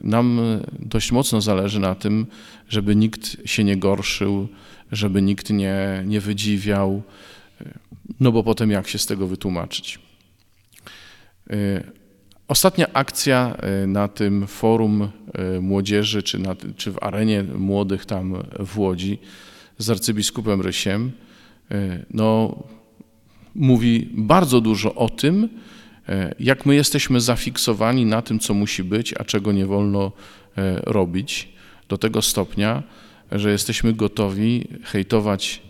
nam 0.00 0.40
dość 0.78 1.12
mocno 1.12 1.40
zależy 1.40 1.80
na 1.80 1.94
tym, 1.94 2.26
żeby 2.68 2.96
nikt 2.96 3.36
się 3.44 3.64
nie 3.64 3.76
gorszył, 3.76 4.48
żeby 4.92 5.22
nikt 5.22 5.50
nie, 5.50 6.02
nie 6.06 6.20
wydziwiał, 6.20 7.02
no 8.20 8.32
bo 8.32 8.42
potem 8.42 8.70
jak 8.70 8.88
się 8.88 8.98
z 8.98 9.06
tego 9.06 9.26
wytłumaczyć? 9.26 9.98
Ostatnia 12.48 12.92
akcja 12.92 13.56
na 13.86 14.08
tym 14.08 14.46
forum 14.46 15.08
młodzieży, 15.60 16.22
czy, 16.22 16.38
na, 16.38 16.56
czy 16.76 16.92
w 16.92 17.02
arenie 17.02 17.42
młodych 17.42 18.06
tam 18.06 18.34
w 18.66 18.78
Łodzi 18.78 19.18
z 19.78 19.90
arcybiskupem 19.90 20.60
Rysiem, 20.60 21.12
no, 22.10 22.56
mówi 23.54 24.08
bardzo 24.12 24.60
dużo 24.60 24.94
o 24.94 25.08
tym, 25.08 25.48
jak 26.38 26.66
my 26.66 26.74
jesteśmy 26.74 27.20
zafiksowani 27.20 28.06
na 28.06 28.22
tym, 28.22 28.38
co 28.38 28.54
musi 28.54 28.84
być, 28.84 29.14
a 29.14 29.24
czego 29.24 29.52
nie 29.52 29.66
wolno 29.66 30.12
robić, 30.82 31.48
do 31.88 31.98
tego 31.98 32.22
stopnia, 32.22 32.82
że 33.32 33.50
jesteśmy 33.50 33.92
gotowi 33.92 34.68
hejtować 34.84 35.62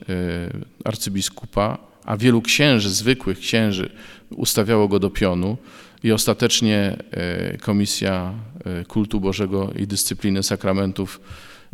arcybiskupa, 0.85 1.79
a 2.05 2.17
wielu 2.17 2.43
księży, 2.43 2.91
zwykłych 2.91 3.39
księży, 3.39 3.91
ustawiało 4.31 4.89
go 4.89 4.99
do 4.99 5.11
pionu 5.11 5.57
i 6.03 6.13
ostatecznie 6.13 6.97
e, 7.11 7.57
Komisja 7.59 8.35
e, 8.65 8.85
Kultu 8.85 9.21
Bożego 9.21 9.71
i 9.77 9.87
Dyscypliny 9.87 10.43
Sakramentów 10.43 11.21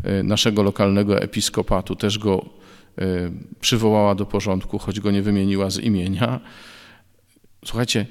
e, 0.04 0.22
naszego 0.22 0.62
lokalnego 0.62 1.22
episkopatu 1.22 1.96
też 1.96 2.18
go 2.18 2.58
przywołała 3.60 4.14
do 4.14 4.26
porządku, 4.26 4.78
choć 4.78 5.00
go 5.00 5.10
nie 5.10 5.22
wymieniła 5.22 5.70
z 5.70 5.78
imienia. 5.78 6.40
Słuchajcie, 7.64 8.06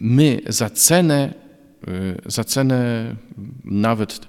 my 0.00 0.40
za 0.46 0.70
cenę, 0.70 1.34
za 2.26 2.44
cenę 2.44 3.14
nawet 3.64 4.28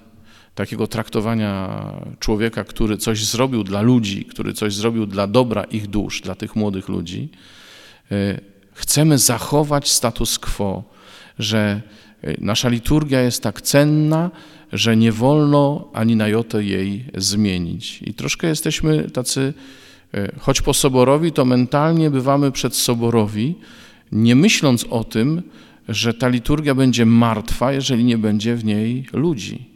takiego 0.54 0.86
traktowania 0.86 1.82
człowieka, 2.18 2.64
który 2.64 2.96
coś 2.96 3.24
zrobił 3.24 3.64
dla 3.64 3.80
ludzi, 3.80 4.24
który 4.24 4.52
coś 4.52 4.74
zrobił 4.74 5.06
dla 5.06 5.26
dobra 5.26 5.64
ich 5.64 5.86
dusz, 5.86 6.20
dla 6.20 6.34
tych 6.34 6.56
młodych 6.56 6.88
ludzi, 6.88 7.28
e, 8.12 8.40
chcemy 8.72 9.18
zachować 9.18 9.90
status 9.90 10.38
quo, 10.38 10.84
że 11.38 11.82
e, 12.22 12.34
nasza 12.40 12.68
liturgia 12.68 13.20
jest 13.20 13.42
tak 13.42 13.62
cenna, 13.62 14.30
że 14.72 14.96
nie 14.96 15.12
wolno 15.12 15.88
ani 15.92 16.16
na 16.16 16.28
jotę 16.28 16.64
jej 16.64 17.04
zmienić. 17.16 18.02
I 18.02 18.14
troszkę 18.14 18.46
jesteśmy 18.46 19.10
tacy, 19.10 19.54
choć 20.38 20.60
po 20.60 20.74
soborowi, 20.74 21.32
to 21.32 21.44
mentalnie 21.44 22.10
bywamy 22.10 22.52
przed 22.52 22.76
soborowi, 22.76 23.54
nie 24.12 24.36
myśląc 24.36 24.86
o 24.90 25.04
tym, 25.04 25.42
że 25.90 26.14
ta 26.14 26.28
liturgia 26.28 26.74
będzie 26.74 27.06
martwa, 27.06 27.72
jeżeli 27.72 28.04
nie 28.04 28.18
będzie 28.18 28.56
w 28.56 28.64
niej 28.64 29.06
ludzi. 29.12 29.70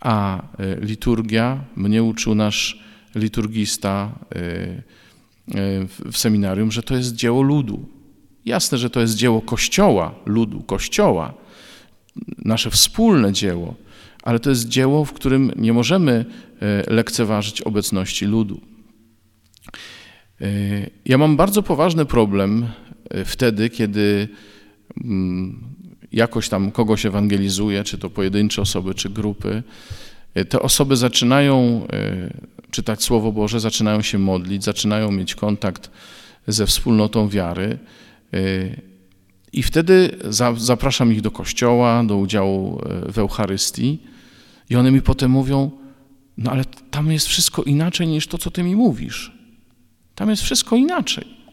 A 0.00 0.42
e, 0.58 0.80
liturgia, 0.80 1.64
mnie 1.76 2.02
uczył 2.02 2.34
nasz 2.34 2.84
liturgista 3.14 4.18
e, 4.34 4.38
e, 4.38 4.82
w 6.12 6.18
seminarium, 6.18 6.72
że 6.72 6.82
to 6.82 6.96
jest 6.96 7.14
dzieło 7.14 7.42
ludu. 7.42 7.88
Jasne, 8.44 8.78
że 8.78 8.90
to 8.90 9.00
jest 9.00 9.14
dzieło 9.14 9.40
Kościoła, 9.42 10.14
ludu, 10.26 10.62
Kościoła, 10.62 11.34
nasze 12.38 12.70
wspólne 12.70 13.32
dzieło, 13.32 13.74
ale 14.22 14.38
to 14.38 14.50
jest 14.50 14.68
dzieło, 14.68 15.04
w 15.04 15.12
którym 15.12 15.52
nie 15.56 15.72
możemy 15.72 16.24
lekceważyć 16.88 17.62
obecności 17.62 18.26
ludu. 18.26 18.60
Ja 21.04 21.18
mam 21.18 21.36
bardzo 21.36 21.62
poważny 21.62 22.04
problem 22.04 22.66
wtedy, 23.24 23.70
kiedy 23.70 24.28
jakoś 26.12 26.48
tam 26.48 26.70
kogoś 26.70 27.06
ewangelizuje, 27.06 27.84
czy 27.84 27.98
to 27.98 28.10
pojedyncze 28.10 28.62
osoby, 28.62 28.94
czy 28.94 29.10
grupy, 29.10 29.62
e, 30.34 30.44
te 30.44 30.60
osoby 30.60 30.96
zaczynają 30.96 31.86
e, 31.92 32.30
czytać 32.70 33.02
Słowo 33.02 33.32
Boże, 33.32 33.60
zaczynają 33.60 34.02
się 34.02 34.18
modlić, 34.18 34.64
zaczynają 34.64 35.10
mieć 35.10 35.34
kontakt 35.34 35.90
ze 36.46 36.66
wspólnotą 36.66 37.28
wiary. 37.28 37.78
E, 38.32 38.38
I 39.52 39.62
wtedy 39.62 40.10
zapraszam 40.56 41.12
ich 41.12 41.20
do 41.20 41.30
kościoła, 41.30 42.04
do 42.04 42.16
udziału 42.16 42.80
w 43.12 43.18
Eucharystii, 43.18 43.98
i 44.70 44.76
one 44.76 44.90
mi 44.90 45.02
potem 45.02 45.30
mówią: 45.30 45.70
No 46.38 46.50
ale 46.50 46.64
tam 46.90 47.12
jest 47.12 47.26
wszystko 47.26 47.62
inaczej 47.62 48.06
niż 48.06 48.26
to, 48.26 48.38
co 48.38 48.50
ty 48.50 48.62
mi 48.62 48.76
mówisz. 48.76 49.32
Tam 50.14 50.30
jest 50.30 50.42
wszystko 50.42 50.76
inaczej 50.76 51.43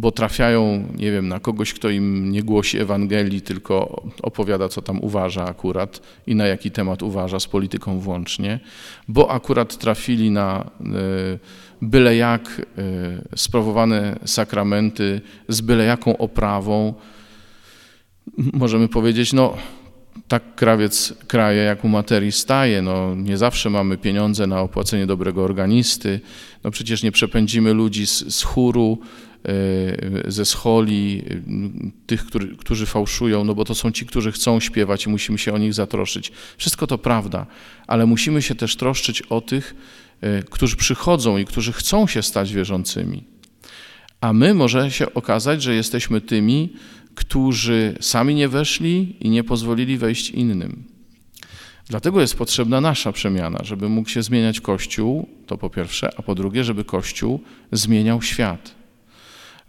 bo 0.00 0.12
trafiają, 0.12 0.84
nie 0.96 1.12
wiem, 1.12 1.28
na 1.28 1.40
kogoś, 1.40 1.72
kto 1.72 1.90
im 1.90 2.30
nie 2.30 2.42
głosi 2.42 2.78
Ewangelii, 2.78 3.40
tylko 3.40 4.02
opowiada, 4.22 4.68
co 4.68 4.82
tam 4.82 5.00
uważa 5.00 5.44
akurat 5.44 6.00
i 6.26 6.34
na 6.34 6.46
jaki 6.46 6.70
temat 6.70 7.02
uważa, 7.02 7.40
z 7.40 7.46
polityką 7.46 7.98
włącznie, 7.98 8.60
bo 9.08 9.30
akurat 9.30 9.78
trafili 9.78 10.30
na 10.30 10.70
e, 10.80 10.88
byle 11.82 12.16
jak 12.16 12.62
e, 12.78 13.36
sprawowane 13.36 14.18
sakramenty 14.24 15.20
z 15.48 15.60
byle 15.60 15.84
jaką 15.84 16.16
oprawą. 16.16 16.94
Możemy 18.36 18.88
powiedzieć, 18.88 19.32
no 19.32 19.56
tak 20.28 20.54
krawiec 20.54 21.14
kraje, 21.26 21.62
jak 21.62 21.84
u 21.84 21.88
materii 21.88 22.32
staje. 22.32 22.82
No, 22.82 23.14
nie 23.14 23.36
zawsze 23.36 23.70
mamy 23.70 23.96
pieniądze 23.96 24.46
na 24.46 24.60
opłacenie 24.60 25.06
dobrego 25.06 25.44
organisty. 25.44 26.20
No, 26.64 26.70
przecież 26.70 27.02
nie 27.02 27.12
przepędzimy 27.12 27.72
ludzi 27.72 28.06
z, 28.06 28.34
z 28.34 28.42
chóru, 28.42 28.98
ze 30.28 30.44
scholi, 30.44 31.22
e, 31.30 31.40
tych, 32.06 32.26
którzy, 32.26 32.56
którzy 32.56 32.86
fałszują, 32.86 33.44
no 33.44 33.54
bo 33.54 33.64
to 33.64 33.74
są 33.74 33.90
ci, 33.90 34.06
którzy 34.06 34.32
chcą 34.32 34.60
śpiewać 34.60 35.06
i 35.06 35.08
musimy 35.08 35.38
się 35.38 35.52
o 35.52 35.58
nich 35.58 35.74
zatroszczyć. 35.74 36.32
Wszystko 36.56 36.86
to 36.86 36.98
prawda, 36.98 37.46
ale 37.86 38.06
musimy 38.06 38.42
się 38.42 38.54
też 38.54 38.76
troszczyć 38.76 39.22
o 39.22 39.40
tych, 39.40 39.74
e, 40.20 40.42
którzy 40.42 40.76
przychodzą 40.76 41.38
i 41.38 41.44
którzy 41.44 41.72
chcą 41.72 42.06
się 42.06 42.22
stać 42.22 42.52
wierzącymi. 42.52 43.24
A 44.20 44.32
my 44.32 44.54
może 44.54 44.90
się 44.90 45.14
okazać, 45.14 45.62
że 45.62 45.74
jesteśmy 45.74 46.20
tymi, 46.20 46.72
którzy 47.14 47.96
sami 48.00 48.34
nie 48.34 48.48
weszli 48.48 49.16
i 49.20 49.30
nie 49.30 49.44
pozwolili 49.44 49.98
wejść 49.98 50.30
innym. 50.30 50.84
Dlatego 51.88 52.20
jest 52.20 52.36
potrzebna 52.36 52.80
nasza 52.80 53.12
przemiana, 53.12 53.58
żeby 53.64 53.88
mógł 53.88 54.08
się 54.08 54.22
zmieniać 54.22 54.60
Kościół, 54.60 55.28
to 55.46 55.58
po 55.58 55.70
pierwsze, 55.70 56.10
a 56.16 56.22
po 56.22 56.34
drugie, 56.34 56.64
żeby 56.64 56.84
Kościół 56.84 57.40
zmieniał 57.72 58.22
świat 58.22 58.77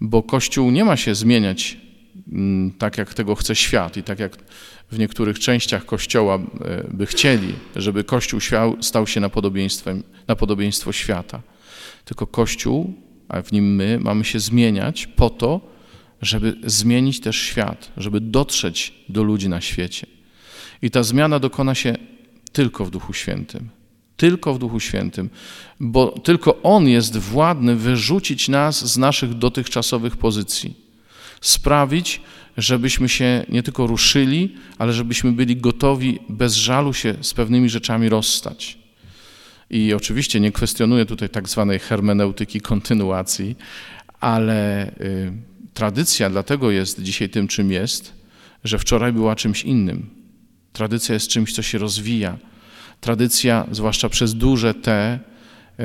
bo 0.02 0.24
Kościół 0.24 0.72
nie 0.72 0.86
ma 0.86 0.98
się 0.98 1.16
zmieniać 1.16 1.78
mm, 2.32 2.72
tak, 2.72 2.98
jak 2.98 3.14
tego 3.14 3.36
chce 3.36 3.56
świat 3.56 3.98
i 3.98 4.04
tak 4.04 4.20
jak 4.20 4.38
w 4.92 5.00
niektórych 5.00 5.40
częściach 5.40 5.86
Kościoła 5.86 6.36
e, 6.36 6.40
by 6.92 7.06
chcieli, 7.06 7.54
żeby 7.76 8.04
Kościół 8.04 8.40
stał 8.82 9.08
się 9.08 9.20
na, 9.20 9.30
podobieństwem, 9.30 10.04
na 10.28 10.36
podobieństwo 10.36 10.92
świata. 10.92 11.42
Tylko 12.06 12.28
Kościół, 12.28 12.94
a 13.30 13.42
w 13.42 13.52
nim 13.52 13.76
my, 13.76 14.00
mamy 14.02 14.26
się 14.26 14.40
zmieniać 14.40 15.08
po 15.08 15.30
to, 15.30 15.62
żeby 16.22 16.56
zmienić 16.64 17.20
też 17.20 17.42
świat, 17.42 17.92
żeby 17.98 18.22
dotrzeć 18.22 18.94
do 19.10 19.24
ludzi 19.24 19.50
na 19.50 19.62
świecie. 19.62 20.08
I 20.82 20.92
ta 20.92 21.04
zmiana 21.04 21.40
dokona 21.40 21.76
się 21.76 21.96
tylko 22.52 22.86
w 22.86 22.90
Duchu 22.90 23.14
Świętym. 23.14 23.79
Tylko 24.20 24.54
w 24.54 24.60
Duchu 24.60 24.80
Świętym, 24.80 25.30
bo 25.80 26.08
tylko 26.08 26.62
On 26.62 26.88
jest 26.88 27.18
władny 27.18 27.76
wyrzucić 27.76 28.50
nas 28.50 28.94
z 28.94 28.98
naszych 28.98 29.34
dotychczasowych 29.34 30.18
pozycji, 30.18 30.76
sprawić, 31.42 32.22
żebyśmy 32.58 33.10
się 33.10 33.46
nie 33.50 33.64
tylko 33.64 33.88
ruszyli, 33.88 34.56
ale 34.78 34.94
żebyśmy 34.94 35.32
byli 35.32 35.56
gotowi 35.56 36.20
bez 36.30 36.56
żalu 36.56 36.94
się 36.94 37.16
z 37.22 37.34
pewnymi 37.34 37.70
rzeczami 37.70 38.10
rozstać. 38.10 38.78
I 39.70 39.94
oczywiście 39.94 40.40
nie 40.40 40.52
kwestionuję 40.52 41.06
tutaj 41.06 41.30
tak 41.30 41.50
zwanej 41.50 41.80
hermeneutyki 41.80 42.62
kontynuacji, 42.62 43.56
ale 44.20 44.88
y, 45.02 45.32
tradycja 45.74 46.30
dlatego 46.30 46.72
jest 46.72 47.04
dzisiaj 47.04 47.30
tym, 47.30 47.48
czym 47.48 47.72
jest, 47.72 48.14
że 48.64 48.80
wczoraj 48.80 49.14
była 49.14 49.36
czymś 49.36 49.64
innym. 49.64 50.10
Tradycja 50.74 51.14
jest 51.14 51.28
czymś, 51.28 51.54
co 51.54 51.62
się 51.62 51.78
rozwija. 51.78 52.38
Tradycja, 53.00 53.68
zwłaszcza 53.72 54.10
przez 54.10 54.36
duże 54.36 54.74
T, 54.74 55.20
y, 55.80 55.84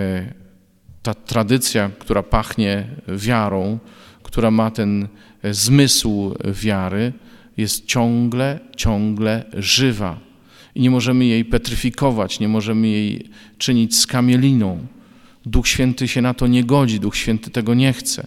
ta 1.03 1.15
tradycja, 1.15 1.91
która 1.99 2.23
pachnie 2.23 2.89
wiarą, 3.09 3.79
która 4.23 4.51
ma 4.51 4.71
ten 4.71 5.09
y, 5.45 5.55
zmysł 5.55 6.35
wiary, 6.63 7.13
jest 7.57 7.87
ciągle, 7.87 8.61
ciągle 8.77 9.45
żywa 9.53 10.21
i 10.75 10.81
nie 10.81 10.91
możemy 10.91 11.25
jej 11.25 11.45
petryfikować, 11.45 12.41
nie 12.41 12.49
możemy 12.49 12.89
jej 12.89 13.31
czynić 13.59 13.97
skamieliną. 13.97 14.87
Duch 15.47 15.69
Święty 15.69 16.09
się 16.09 16.23
na 16.23 16.35
to 16.35 16.47
nie 16.47 16.65
godzi, 16.65 17.01
Duch 17.01 17.17
Święty 17.17 17.51
tego 17.51 17.75
nie 17.75 17.93
chce. 17.93 18.27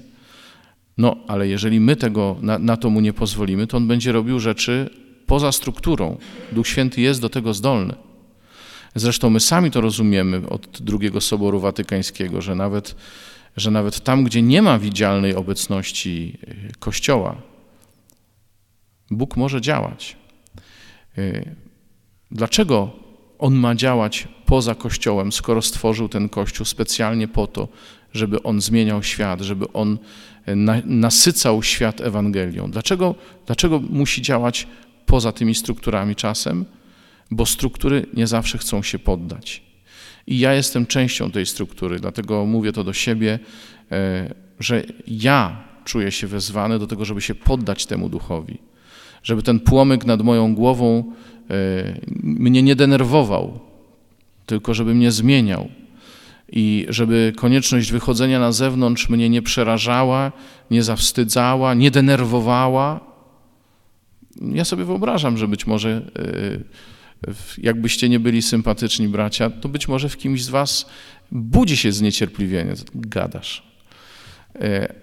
No, 0.97 1.15
ale 1.27 1.47
jeżeli 1.47 1.79
my 1.79 1.95
tego, 1.95 2.37
na, 2.41 2.59
na 2.59 2.77
to 2.77 2.89
mu 2.89 3.01
nie 3.01 3.13
pozwolimy, 3.13 3.67
to 3.67 3.77
on 3.77 3.87
będzie 3.87 4.11
robił 4.11 4.39
rzeczy 4.39 4.89
poza 5.25 5.51
strukturą. 5.51 6.17
Duch 6.51 6.67
Święty 6.67 7.01
jest 7.01 7.21
do 7.21 7.29
tego 7.29 7.53
zdolny. 7.53 7.93
Zresztą 8.99 9.29
my 9.29 9.39
sami 9.39 9.71
to 9.71 9.81
rozumiemy 9.81 10.49
od 10.49 10.81
drugiego 10.81 11.21
Soboru 11.21 11.59
Watykańskiego, 11.59 12.41
że 12.41 12.55
nawet, 12.55 12.95
że 13.57 13.71
nawet 13.71 13.99
tam, 13.99 14.23
gdzie 14.23 14.41
nie 14.41 14.61
ma 14.61 14.79
widzialnej 14.79 15.35
obecności 15.35 16.37
y, 16.43 16.71
Kościoła, 16.79 17.35
Bóg 19.11 19.37
może 19.37 19.61
działać. 19.61 20.17
Y, 21.17 21.55
Dlaczego 22.31 22.91
on 23.39 23.55
ma 23.55 23.75
działać 23.75 24.27
poza 24.45 24.75
Kościołem, 24.75 25.31
skoro 25.31 25.61
stworzył 25.61 26.09
ten 26.09 26.29
Kościół 26.29 26.65
specjalnie 26.65 27.27
po 27.27 27.47
to, 27.47 27.67
żeby 28.13 28.43
on 28.43 28.61
zmieniał 28.61 29.03
świat, 29.03 29.41
żeby 29.41 29.73
on 29.73 29.97
e, 30.45 30.55
nasycał 30.85 31.63
świat 31.63 32.01
Ewangelią? 32.01 32.71
Dlaczego, 32.71 33.15
dlaczego 33.45 33.79
musi 33.79 34.21
działać 34.21 34.67
poza 35.05 35.31
tymi 35.31 35.55
strukturami 35.55 36.15
czasem? 36.15 36.65
Bo 37.31 37.45
struktury 37.45 38.05
nie 38.13 38.27
zawsze 38.27 38.57
chcą 38.57 38.83
się 38.83 38.99
poddać. 38.99 39.63
I 40.27 40.39
ja 40.39 40.53
jestem 40.53 40.85
częścią 40.85 41.31
tej 41.31 41.45
struktury, 41.45 41.99
dlatego 41.99 42.45
mówię 42.45 42.71
to 42.71 42.83
do 42.83 42.93
siebie, 42.93 43.39
e, 43.91 44.33
że 44.59 44.83
ja 45.07 45.63
czuję 45.85 46.11
się 46.11 46.27
wezwany 46.27 46.79
do 46.79 46.87
tego, 46.87 47.05
żeby 47.05 47.21
się 47.21 47.35
poddać 47.35 47.85
temu 47.85 48.09
duchowi, 48.09 48.57
żeby 49.23 49.43
ten 49.43 49.59
płomyk 49.59 50.05
nad 50.05 50.21
moją 50.21 50.55
głową 50.55 51.13
E, 51.49 51.99
mnie 52.23 52.63
nie 52.63 52.75
denerwował, 52.75 53.59
tylko 54.45 54.73
żeby 54.73 54.95
mnie 54.95 55.11
zmieniał. 55.11 55.69
I 56.51 56.85
żeby 56.89 57.33
konieczność 57.37 57.91
wychodzenia 57.91 58.39
na 58.39 58.51
zewnątrz 58.51 59.09
mnie 59.09 59.29
nie 59.29 59.41
przerażała, 59.41 60.31
nie 60.71 60.83
zawstydzała, 60.83 61.73
nie 61.73 61.91
denerwowała. 61.91 62.99
Ja 64.41 64.65
sobie 64.65 64.85
wyobrażam, 64.85 65.37
że 65.37 65.47
być 65.47 65.67
może, 65.67 65.89
e, 66.15 66.59
jakbyście 67.57 68.09
nie 68.09 68.19
byli 68.19 68.41
sympatyczni 68.41 69.07
bracia, 69.07 69.49
to 69.49 69.69
być 69.69 69.87
może 69.87 70.09
w 70.09 70.17
kimś 70.17 70.43
z 70.43 70.49
was 70.49 70.85
budzi 71.31 71.77
się 71.77 71.91
zniecierpliwienie. 71.91 72.73
Gadasz. 72.95 73.63
E, 74.55 74.93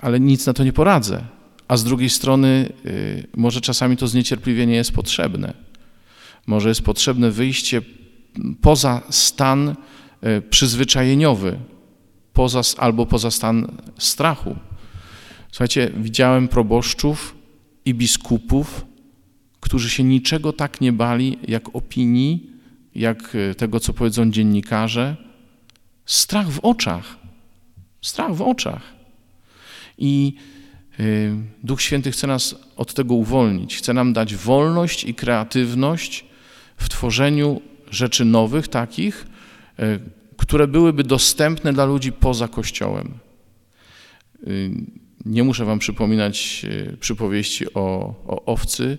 ale 0.00 0.20
nic 0.20 0.46
na 0.46 0.52
to 0.52 0.64
nie 0.64 0.72
poradzę 0.72 1.24
a 1.70 1.76
z 1.76 1.84
drugiej 1.84 2.10
strony 2.10 2.72
y, 2.86 3.26
może 3.36 3.60
czasami 3.60 3.96
to 3.96 4.06
zniecierpliwienie 4.06 4.74
jest 4.74 4.92
potrzebne. 4.92 5.54
Może 6.46 6.68
jest 6.68 6.82
potrzebne 6.82 7.30
wyjście 7.30 7.82
poza 8.60 9.02
stan 9.10 9.68
y, 9.68 10.42
przyzwyczajeniowy, 10.42 11.58
poza, 12.32 12.60
albo 12.78 13.06
poza 13.06 13.30
stan 13.30 13.76
strachu. 13.98 14.56
Słuchajcie, 15.50 15.90
widziałem 15.96 16.48
proboszczów 16.48 17.36
i 17.84 17.94
biskupów, 17.94 18.84
którzy 19.60 19.90
się 19.90 20.04
niczego 20.04 20.52
tak 20.52 20.80
nie 20.80 20.92
bali, 20.92 21.38
jak 21.48 21.76
opinii, 21.76 22.50
jak 22.94 23.34
y, 23.34 23.54
tego, 23.54 23.80
co 23.80 23.92
powiedzą 23.92 24.30
dziennikarze. 24.30 25.16
Strach 26.06 26.50
w 26.50 26.58
oczach. 26.58 27.16
Strach 28.02 28.34
w 28.34 28.42
oczach. 28.42 28.82
I 29.98 30.34
Y, 31.00 31.36
Duch 31.64 31.82
Święty 31.82 32.10
chce 32.10 32.26
nas 32.26 32.54
od 32.76 32.94
tego 32.94 33.14
uwolnić, 33.14 33.76
chce 33.76 33.92
nam 33.92 34.12
dać 34.12 34.34
wolność 34.34 35.04
i 35.04 35.14
kreatywność 35.14 36.24
w 36.76 36.88
tworzeniu 36.88 37.60
rzeczy 37.90 38.24
nowych, 38.24 38.68
takich, 38.68 39.26
y, 39.80 40.00
które 40.36 40.68
byłyby 40.68 41.04
dostępne 41.04 41.72
dla 41.72 41.84
ludzi 41.84 42.12
poza 42.12 42.48
Kościołem. 42.48 43.18
Nie 45.24 45.44
muszę 45.44 45.64
Wam 45.64 45.78
przypominać 45.78 46.66
przypowieści 47.00 47.74
o, 47.74 48.14
o 48.26 48.44
owcy 48.44 48.98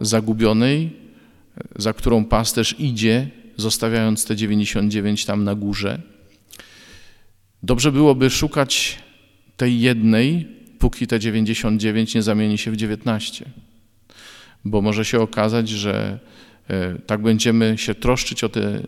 zagubionej, 0.00 0.90
za 1.76 1.92
którą 1.92 2.24
pasterz 2.24 2.80
idzie, 2.80 3.28
zostawiając 3.56 4.24
te 4.24 4.36
99 4.36 5.24
tam 5.24 5.44
na 5.44 5.54
górze. 5.54 6.00
Dobrze 7.62 7.92
byłoby 7.92 8.30
szukać 8.30 8.98
tej 9.56 9.80
jednej, 9.80 10.48
póki 10.78 11.06
te 11.06 11.20
99 11.20 12.14
nie 12.14 12.22
zamieni 12.22 12.58
się 12.58 12.70
w 12.70 12.76
19. 12.76 13.44
Bo 14.64 14.82
może 14.82 15.04
się 15.04 15.20
okazać, 15.20 15.68
że 15.68 16.18
e, 16.68 16.98
tak 17.06 17.22
będziemy 17.22 17.78
się 17.78 17.94
troszczyć 17.94 18.44
o 18.44 18.48
te 18.48 18.82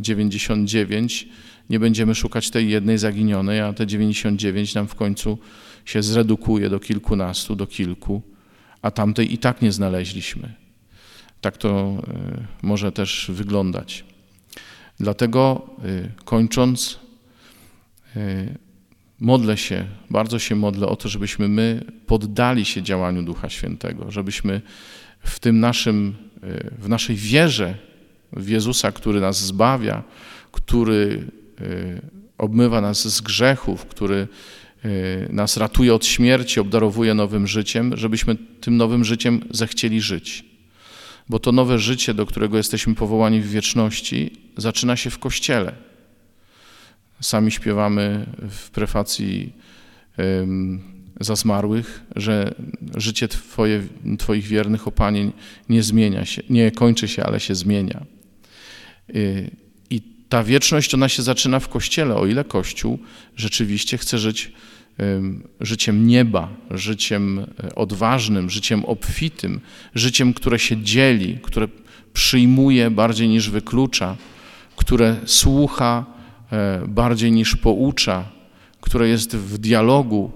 99, 0.00 1.28
e, 1.28 1.34
nie 1.70 1.80
będziemy 1.80 2.14
szukać 2.14 2.50
tej 2.50 2.70
jednej 2.70 2.98
zaginionej, 2.98 3.60
a 3.60 3.72
te 3.72 3.86
99 3.86 4.74
nam 4.74 4.88
w 4.88 4.94
końcu 4.94 5.38
się 5.84 6.02
zredukuje 6.02 6.70
do 6.70 6.80
kilkunastu, 6.80 7.56
do 7.56 7.66
kilku, 7.66 8.22
a 8.82 8.90
tamtej 8.90 9.34
i 9.34 9.38
tak 9.38 9.62
nie 9.62 9.72
znaleźliśmy. 9.72 10.54
Tak 11.40 11.56
to 11.56 11.68
e, 12.08 12.46
może 12.62 12.92
też 12.92 13.30
wyglądać. 13.34 14.04
Dlatego 15.00 15.70
kończąc, 16.24 16.98
Modlę 19.20 19.56
się, 19.56 19.86
bardzo 20.10 20.38
się 20.38 20.54
modlę 20.54 20.86
o 20.86 20.96
to, 20.96 21.08
żebyśmy 21.08 21.48
my 21.48 21.84
poddali 22.06 22.64
się 22.64 22.82
działaniu 22.82 23.22
Ducha 23.22 23.48
Świętego, 23.48 24.10
żebyśmy 24.10 24.62
w 25.20 25.40
tym 25.40 25.60
naszym, 25.60 26.14
e, 26.42 26.70
w 26.78 26.88
naszej 26.88 27.16
wierze 27.16 27.74
w 28.32 28.48
Jezusa, 28.48 28.92
który 28.92 29.20
nas 29.20 29.40
zbawia, 29.40 30.02
który 30.52 31.24
e, 31.60 31.64
obmywa 32.38 32.80
nas 32.80 33.08
z 33.08 33.20
grzechów, 33.20 33.86
który 33.86 34.16
e, 34.16 34.28
nas 35.30 35.56
ratuje 35.56 35.94
od 35.94 36.06
śmierci, 36.06 36.60
obdarowuje 36.60 37.14
nowym 37.14 37.46
życiem, 37.46 37.96
żebyśmy 37.96 38.36
tym 38.60 38.76
nowym 38.76 39.04
życiem 39.04 39.40
zechcieli 39.50 40.00
żyć. 40.00 40.44
Bo 41.28 41.38
to 41.38 41.52
nowe 41.52 41.78
życie, 41.78 42.14
do 42.14 42.26
którego 42.26 42.56
jesteśmy 42.56 42.94
powołani 42.94 43.40
w 43.40 43.50
wieczności, 43.50 44.30
zaczyna 44.56 44.96
się 44.96 45.10
w 45.10 45.18
Kościele. 45.18 45.72
Sami 47.20 47.50
śpiewamy 47.50 48.26
w 48.50 48.70
prefacji 48.70 49.52
za 51.20 51.36
zmarłych, 51.36 52.02
że 52.16 52.54
życie 52.96 53.28
twoje, 53.28 53.82
Twoich 54.18 54.44
wiernych, 54.44 54.88
o 54.88 54.92
Panie, 54.92 55.30
nie 55.68 55.82
zmienia 55.82 56.24
się, 56.24 56.42
nie 56.50 56.70
kończy 56.70 57.08
się, 57.08 57.24
ale 57.24 57.40
się 57.40 57.54
zmienia. 57.54 58.06
Ta 60.28 60.44
wieczność, 60.44 60.94
ona 60.94 61.08
się 61.08 61.22
zaczyna 61.22 61.60
w 61.60 61.68
Kościele, 61.68 62.14
o 62.14 62.26
ile 62.26 62.44
Kościół 62.44 62.98
rzeczywiście 63.36 63.98
chce 63.98 64.18
żyć 64.18 64.52
życiem 65.60 66.06
nieba, 66.06 66.48
życiem 66.70 67.38
e, 67.38 67.74
odważnym, 67.74 68.50
życiem 68.50 68.84
obfitym, 68.84 69.60
życiem, 69.94 70.34
które 70.34 70.58
się 70.58 70.82
dzieli, 70.82 71.38
które 71.42 71.68
przyjmuje 72.12 72.90
bardziej 72.90 73.28
niż 73.28 73.50
wyklucza, 73.50 74.16
które 74.76 75.16
słucha 75.24 76.18
E, 76.52 76.82
bardziej 76.88 77.32
niż 77.32 77.56
poucza, 77.56 78.24
które 78.80 79.08
jest 79.08 79.36
w 79.36 79.58
dialogu 79.58 80.32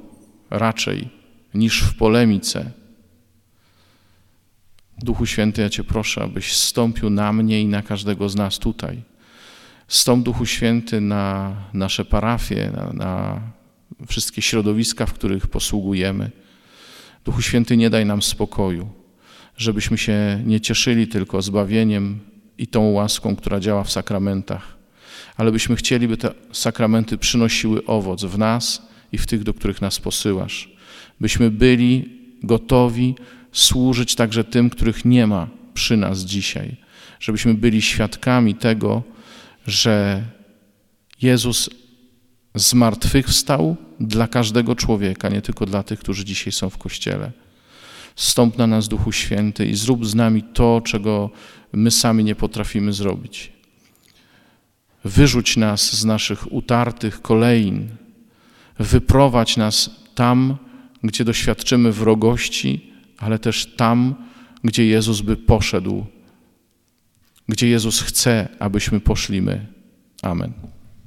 raczej 0.51 1.09
niż 1.55 1.83
w 1.83 1.95
polemice. 1.95 2.71
Duchu 4.99 5.27
Święty, 5.27 5.63
ja 5.63 5.71
Cię 5.71 5.85
proszę, 5.85 6.23
abyś 6.23 6.57
stąpił 6.57 7.11
na 7.11 7.33
mnie 7.33 7.61
i 7.61 7.67
na 7.67 7.83
każdego 7.83 8.29
z 8.29 8.37
nas 8.37 8.59
tutaj. 8.59 9.03
Stąp 9.93 10.25
Duchu 10.25 10.47
Święty 10.47 11.01
na 11.01 11.57
nasze 11.73 12.05
parafie, 12.05 12.71
na, 12.77 12.93
na 12.93 13.41
wszystkie 14.07 14.43
środowiska, 14.43 15.07
w 15.07 15.13
których 15.13 15.47
posługujemy. 15.47 16.31
Duchu 17.25 17.43
Święty, 17.43 17.77
nie 17.77 17.91
daj 17.91 18.07
nam 18.07 18.23
spokoju, 18.23 18.89
żebyśmy 19.57 19.99
się 19.99 20.43
nie 20.47 20.61
cieszyli 20.61 21.09
tylko 21.09 21.43
zbawieniem 21.43 22.19
i 22.59 22.67
tą 22.67 22.91
łaską, 22.91 23.37
która 23.37 23.61
działa 23.61 23.85
w 23.85 23.93
sakramentach, 23.93 24.77
ale 25.37 25.53
byśmy 25.53 25.77
chcieli, 25.77 26.09
by 26.09 26.17
te 26.17 26.35
sakramenty 26.53 27.19
przynosiły 27.19 27.85
owoc 27.85 28.25
w 28.25 28.39
nas 28.39 28.83
i 29.13 29.19
w 29.19 29.27
tych, 29.27 29.43
do 29.43 29.55
których 29.55 29.81
nas 29.81 30.01
posyłasz. 30.01 30.71
Byśmy 31.21 31.51
byli 31.51 32.19
gotowi 32.43 33.15
służyć 33.53 34.15
także 34.15 34.45
tym, 34.45 34.71
których 34.71 35.05
nie 35.05 35.27
ma 35.27 35.49
przy 35.75 35.97
nas 35.97 36.21
dzisiaj. 36.21 36.77
Żebyśmy 37.21 37.55
byli 37.55 37.83
świadkami 37.83 38.55
tego, 38.55 39.12
że 39.67 40.25
Jezus 41.23 41.71
zmartwychwstał 42.55 43.77
dla 44.01 44.29
każdego 44.29 44.77
człowieka, 44.77 45.29
nie 45.29 45.43
tylko 45.43 45.67
dla 45.67 45.83
tych, 45.83 45.99
którzy 45.99 46.25
dzisiaj 46.25 46.53
są 46.53 46.71
w 46.71 46.79
Kościele. 46.79 47.33
Stąp 48.17 48.59
na 48.59 48.67
nas, 48.67 48.89
Duchu 48.89 49.13
Święty, 49.13 49.67
i 49.67 49.75
zrób 49.75 50.07
z 50.07 50.15
nami 50.15 50.43
to, 50.43 50.81
czego 50.85 51.31
my 51.73 51.91
sami 51.91 52.25
nie 52.25 52.35
potrafimy 52.35 52.93
zrobić. 52.93 53.53
Wyrzuć 55.05 55.57
nas 55.57 55.97
z 55.97 56.05
naszych 56.05 56.53
utartych 56.53 57.23
kolejn, 57.23 57.89
wyprowadź 58.79 59.57
nas 59.57 59.91
tam, 60.15 60.57
gdzie 61.03 61.25
doświadczymy 61.25 61.93
wrogości, 61.93 62.93
ale 63.19 63.39
też 63.39 63.67
tam, 63.77 64.15
gdzie 64.65 64.87
Jezus 64.87 65.21
by 65.21 65.37
poszedł, 65.37 66.07
gdzie 67.49 67.69
Jezus 67.69 68.01
chce, 68.01 68.49
abyśmy 68.59 69.01
poszli 69.01 69.43
my. 69.43 69.67
Amen. 70.23 70.72